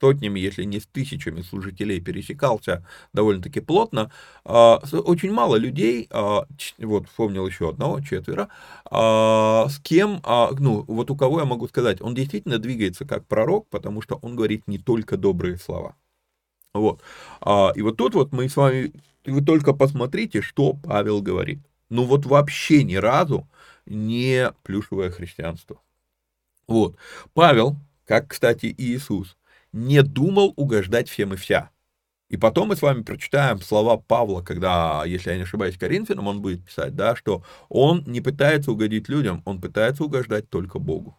[0.00, 4.10] сотнями, если не с тысячами служителей пересекался довольно-таки плотно.
[4.44, 6.44] А, очень мало людей, а,
[6.78, 8.48] вот вспомнил еще одного, четверо,
[8.90, 10.22] а, с кем,
[10.58, 14.36] ну, вот у кого я могу сказать, он действительно двигается как пророк, потому что он
[14.36, 15.96] говорит не только добрые слова.
[16.74, 17.00] Вот.
[17.76, 18.92] И вот тут вот мы с вами,
[19.24, 21.60] вы только посмотрите, что Павел говорит.
[21.88, 23.48] Ну вот вообще ни разу
[23.86, 25.80] не плюшевое христианство.
[26.66, 26.96] Вот.
[27.32, 29.37] Павел, как, кстати, и Иисус,
[29.86, 31.70] не думал угождать всем и вся.
[32.28, 36.42] И потом мы с вами прочитаем слова Павла, когда, если я не ошибаюсь, Коринфянам он
[36.42, 41.18] будет писать, да, что он не пытается угодить людям, он пытается угождать только Богу.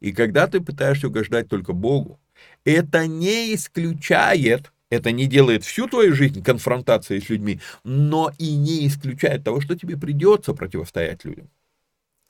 [0.00, 2.20] И когда ты пытаешься угождать только Богу,
[2.64, 8.86] это не исключает, это не делает всю твою жизнь конфронтацией с людьми, но и не
[8.86, 11.48] исключает того, что тебе придется противостоять людям.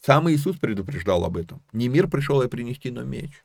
[0.05, 1.61] Сам Иисус предупреждал об этом.
[1.73, 3.43] Не мир пришел я принести, но меч.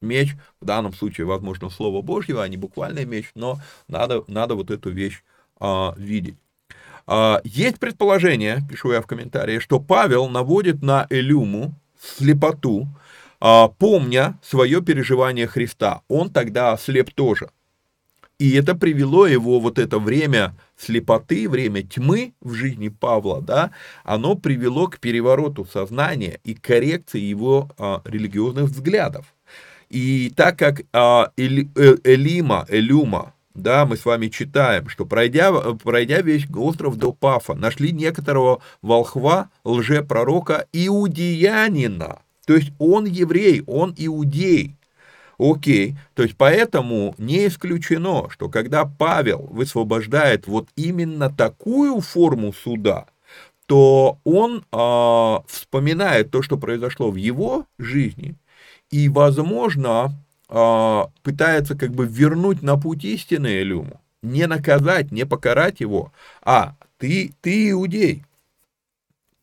[0.00, 4.70] Меч, в данном случае, возможно, слово Божьего, а не буквальный меч, но надо, надо вот
[4.70, 5.22] эту вещь
[5.58, 6.36] а, видеть.
[7.06, 12.86] А, есть предположение, пишу я в комментарии, что Павел наводит на Элюму слепоту,
[13.40, 16.02] а, помня свое переживание Христа.
[16.08, 17.50] Он тогда слеп тоже.
[18.38, 23.72] И это привело его, вот это время слепоты, время тьмы в жизни Павла, да,
[24.04, 29.34] оно привело к перевороту сознания и коррекции его а, религиозных взглядов.
[29.90, 31.42] И так как а, э,
[32.04, 37.92] Элима, Элюма, да, мы с вами читаем, что пройдя, пройдя весь остров до Пафа, нашли
[37.92, 42.20] некоторого волхва, лжепророка, иудеянина.
[42.46, 44.76] То есть он еврей, он иудей.
[45.38, 53.06] Окей, то есть поэтому не исключено, что когда Павел высвобождает вот именно такую форму суда,
[53.66, 58.34] то он э, вспоминает то, что произошло в его жизни,
[58.90, 60.12] и, возможно,
[60.48, 66.12] а, пытается как бы вернуть на путь истины Элюму, не наказать, не покарать его,
[66.42, 68.24] а ты, ты иудей,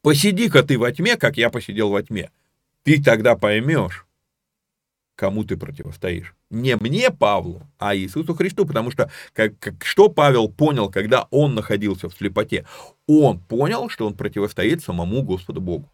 [0.01, 2.31] посиди-ка ты во тьме, как я посидел во тьме,
[2.83, 4.05] ты тогда поймешь,
[5.15, 6.35] кому ты противостоишь.
[6.49, 11.55] Не мне, Павлу, а Иисусу Христу, потому что как, как, что Павел понял, когда он
[11.55, 12.65] находился в слепоте?
[13.07, 15.91] Он понял, что он противостоит самому Господу Богу.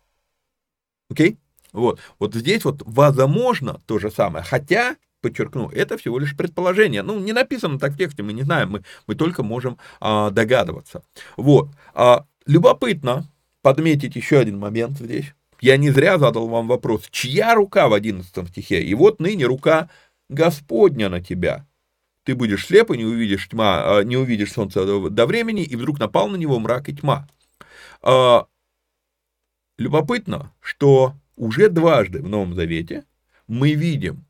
[1.10, 1.32] Окей?
[1.32, 1.38] Okay?
[1.72, 7.02] Вот, вот здесь вот возможно то же самое, хотя, подчеркну, это всего лишь предположение.
[7.02, 11.04] Ну, не написано так в тексте, мы не знаем, мы, мы только можем а, догадываться.
[11.38, 13.26] Вот, а, любопытно
[13.62, 15.34] подметить еще один момент здесь.
[15.62, 18.82] Я не зря задал вам вопрос, чья рука в 11 стихе?
[18.82, 19.90] И вот ныне рука
[20.28, 21.68] Господня на тебя.
[22.24, 26.00] Ты будешь слеп и не увидишь тьма, а, не увидишь солнца до времени, и вдруг
[26.00, 27.28] напал на него мрак и тьма.
[28.02, 28.48] А,
[29.78, 33.04] любопытно, что уже дважды в Новом Завете
[33.48, 34.26] мы видим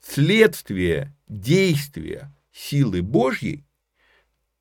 [0.00, 3.64] следствие действия силы Божьей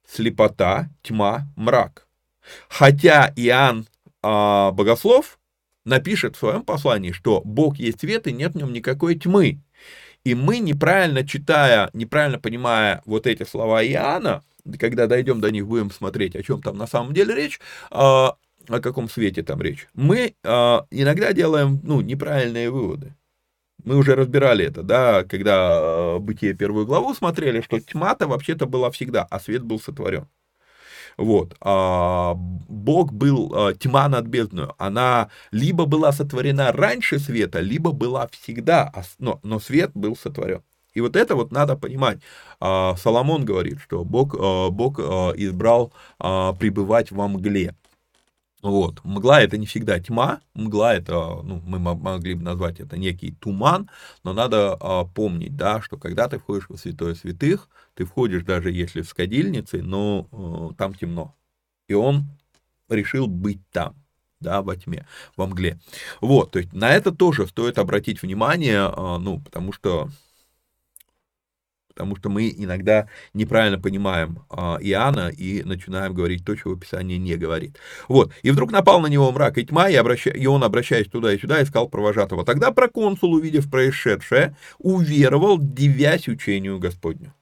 [0.07, 2.07] слепота, тьма, мрак.
[2.68, 3.88] Хотя Иоанн
[4.24, 5.39] а, Богослов
[5.86, 9.62] напишет в своем послании, что Бог есть свет и нет в нем никакой тьмы.
[10.24, 14.43] И мы, неправильно читая, неправильно понимая вот эти слова Иоанна,
[14.80, 17.59] когда дойдем до них, будем смотреть, о чем там на самом деле речь,
[17.91, 18.36] а,
[18.68, 23.16] о каком свете там речь, мы э, иногда делаем ну, неправильные выводы.
[23.84, 28.91] Мы уже разбирали это, да, когда э, Бытие первую главу смотрели, что тьма-то вообще-то была
[28.91, 30.28] всегда, а свет был сотворен.
[31.18, 31.55] Вот.
[31.62, 38.28] А, Бог был, а, тьма над бездную, она либо была сотворена раньше света, либо была
[38.32, 40.64] всегда, но, но свет был сотворен.
[40.93, 42.20] И вот это вот надо понимать.
[42.59, 44.36] А, Соломон говорит, что Бог,
[44.72, 47.76] Бог избрал а, пребывать во мгле.
[48.62, 49.03] Вот.
[49.03, 53.89] Мгла это не всегда тьма, мгла это, ну, мы могли бы назвать это некий туман,
[54.24, 58.72] но надо а, помнить, да, что когда ты входишь в святое святых, ты входишь даже
[58.72, 61.36] если в скодильнице, но а, там темно.
[61.88, 62.26] И он
[62.88, 63.95] решил быть там
[64.41, 65.07] да, во тьме,
[65.38, 65.80] во мгле.
[66.20, 70.09] Вот, то есть на это тоже стоит обратить внимание, а, ну, потому что
[71.93, 77.35] потому что мы иногда неправильно понимаем а, Иоанна и начинаем говорить то, чего Писание не
[77.35, 77.77] говорит.
[78.07, 80.27] Вот, и вдруг напал на него мрак и тьма, и, обращ...
[80.27, 82.45] и он, обращаясь туда и сюда, искал провожатого.
[82.45, 87.33] Тогда проконсул, увидев происшедшее, уверовал, дивясь учению Господню.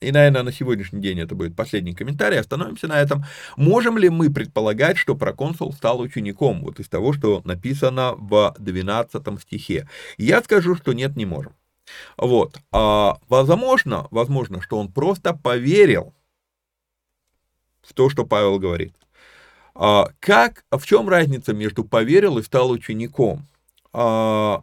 [0.00, 3.24] И, наверное, на сегодняшний день это будет последний комментарий, остановимся на этом.
[3.56, 9.40] Можем ли мы предполагать, что проконсул стал учеником, вот из того, что написано в 12
[9.40, 9.88] стихе?
[10.18, 11.54] Я скажу, что нет, не можем.
[12.16, 12.58] Вот.
[12.72, 16.14] А возможно, возможно, что он просто поверил
[17.82, 18.94] в то, что Павел говорит.
[19.74, 23.46] А как, в чем разница между поверил и стал учеником?
[23.92, 24.62] А,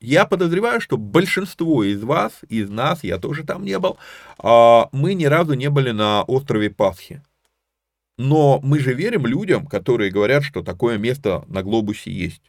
[0.00, 3.98] я подозреваю, что большинство из вас, из нас, я тоже там не был,
[4.38, 7.22] а, мы ни разу не были на острове Пасхи.
[8.18, 12.42] Но мы же верим людям, которые говорят, что такое место на глобусе есть.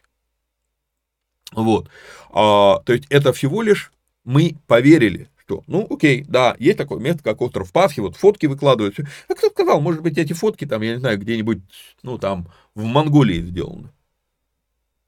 [1.52, 1.88] Вот.
[2.30, 3.92] А, то есть это всего лишь
[4.24, 8.96] мы поверили, что, ну, окей, да, есть такое место, как остров Пасхи, вот фотки выкладывают.
[9.28, 11.58] А кто сказал, может быть, эти фотки там, я не знаю, где-нибудь,
[12.02, 13.90] ну, там, в Монголии сделаны.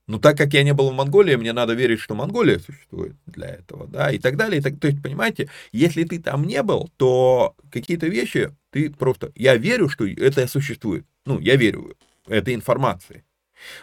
[0.07, 3.49] Но так как я не был в Монголии, мне надо верить, что Монголия существует для
[3.49, 4.61] этого, да, и так далее.
[4.61, 9.33] И так, то есть, понимаете, если ты там не был, то какие-то вещи ты просто...
[9.35, 11.05] Я верю, что это существует.
[11.25, 11.97] Ну, я верю
[12.29, 13.25] этой информации.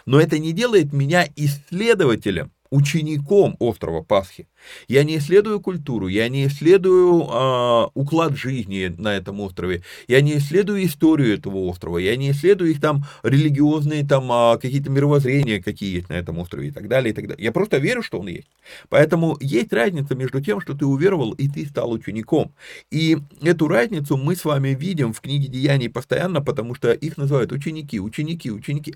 [0.06, 4.48] Но это не делает меня исследователем учеником острова Пасхи.
[4.88, 10.38] Я не исследую культуру, я не исследую э, уклад жизни на этом острове, я не
[10.38, 15.96] исследую историю этого острова, я не исследую их там религиозные там э, какие-то мировоззрения, какие
[15.96, 17.44] есть на этом острове и так далее, и так далее.
[17.44, 18.48] Я просто верю, что он есть.
[18.88, 22.54] Поэтому есть разница между тем, что ты уверовал и ты стал учеником.
[22.90, 27.52] И эту разницу мы с вами видим в книге Деяний постоянно, потому что их называют
[27.52, 28.94] ученики, ученики, ученики.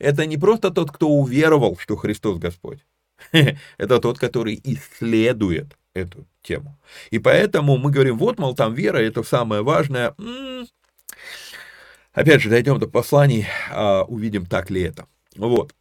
[0.00, 2.80] Это не просто тот, кто уверовал, что Христос Господь.
[3.32, 6.78] это тот, который исследует эту тему.
[7.10, 10.14] И поэтому мы говорим, вот, мол, там вера, это самое важное.
[12.12, 15.06] Опять же, дойдем до посланий, а, увидим, так ли это.
[15.36, 15.74] Вот.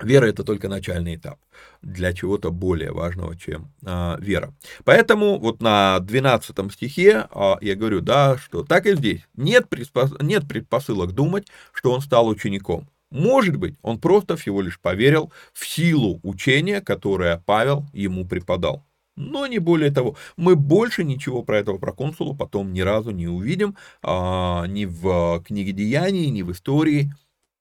[0.00, 1.38] Вера это только начальный этап
[1.82, 4.54] для чего-то более важного, чем а, вера.
[4.84, 9.20] Поэтому вот на 12 стихе а, я говорю, да, что так и здесь.
[9.34, 10.12] Нет, предпос...
[10.20, 12.88] нет предпосылок думать, что он стал учеником.
[13.10, 18.86] Может быть, он просто всего лишь поверил в силу учения, которое Павел ему преподал.
[19.16, 23.76] Но не более того, мы больше ничего про этого проконсула потом ни разу не увидим,
[24.02, 27.12] а, ни в книге Деяний, ни в истории.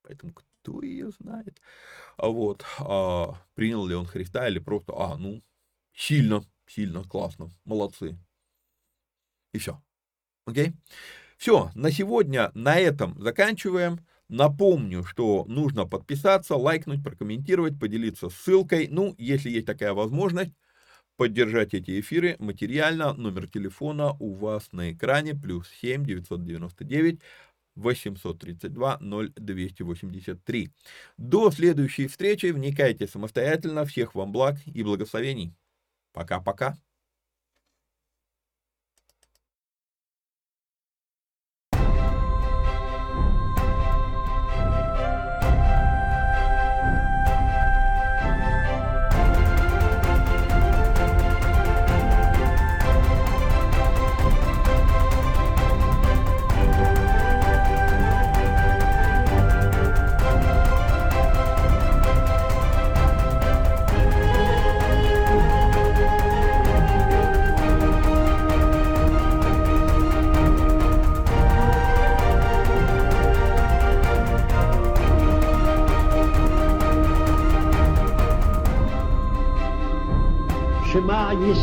[0.03, 1.59] Поэтому кто ее знает?
[2.15, 5.41] А вот, а, принял ли он Христа или просто, а, ну,
[5.93, 8.17] сильно, сильно, классно, молодцы.
[9.53, 9.81] И все.
[10.45, 10.73] Окей?
[11.37, 13.99] Все, на сегодня на этом заканчиваем.
[14.29, 18.87] Напомню, что нужно подписаться, лайкнуть, прокомментировать, поделиться ссылкой.
[18.89, 20.53] Ну, если есть такая возможность,
[21.17, 23.13] поддержать эти эфиры материально.
[23.13, 25.33] Номер телефона у вас на экране.
[25.33, 27.19] Плюс 7 999
[27.75, 28.99] 832
[29.35, 30.71] 0283.
[31.17, 32.47] До следующей встречи.
[32.47, 33.83] Вникайте самостоятельно.
[33.85, 35.53] Всех вам благ и благословений.
[36.13, 36.77] Пока-пока.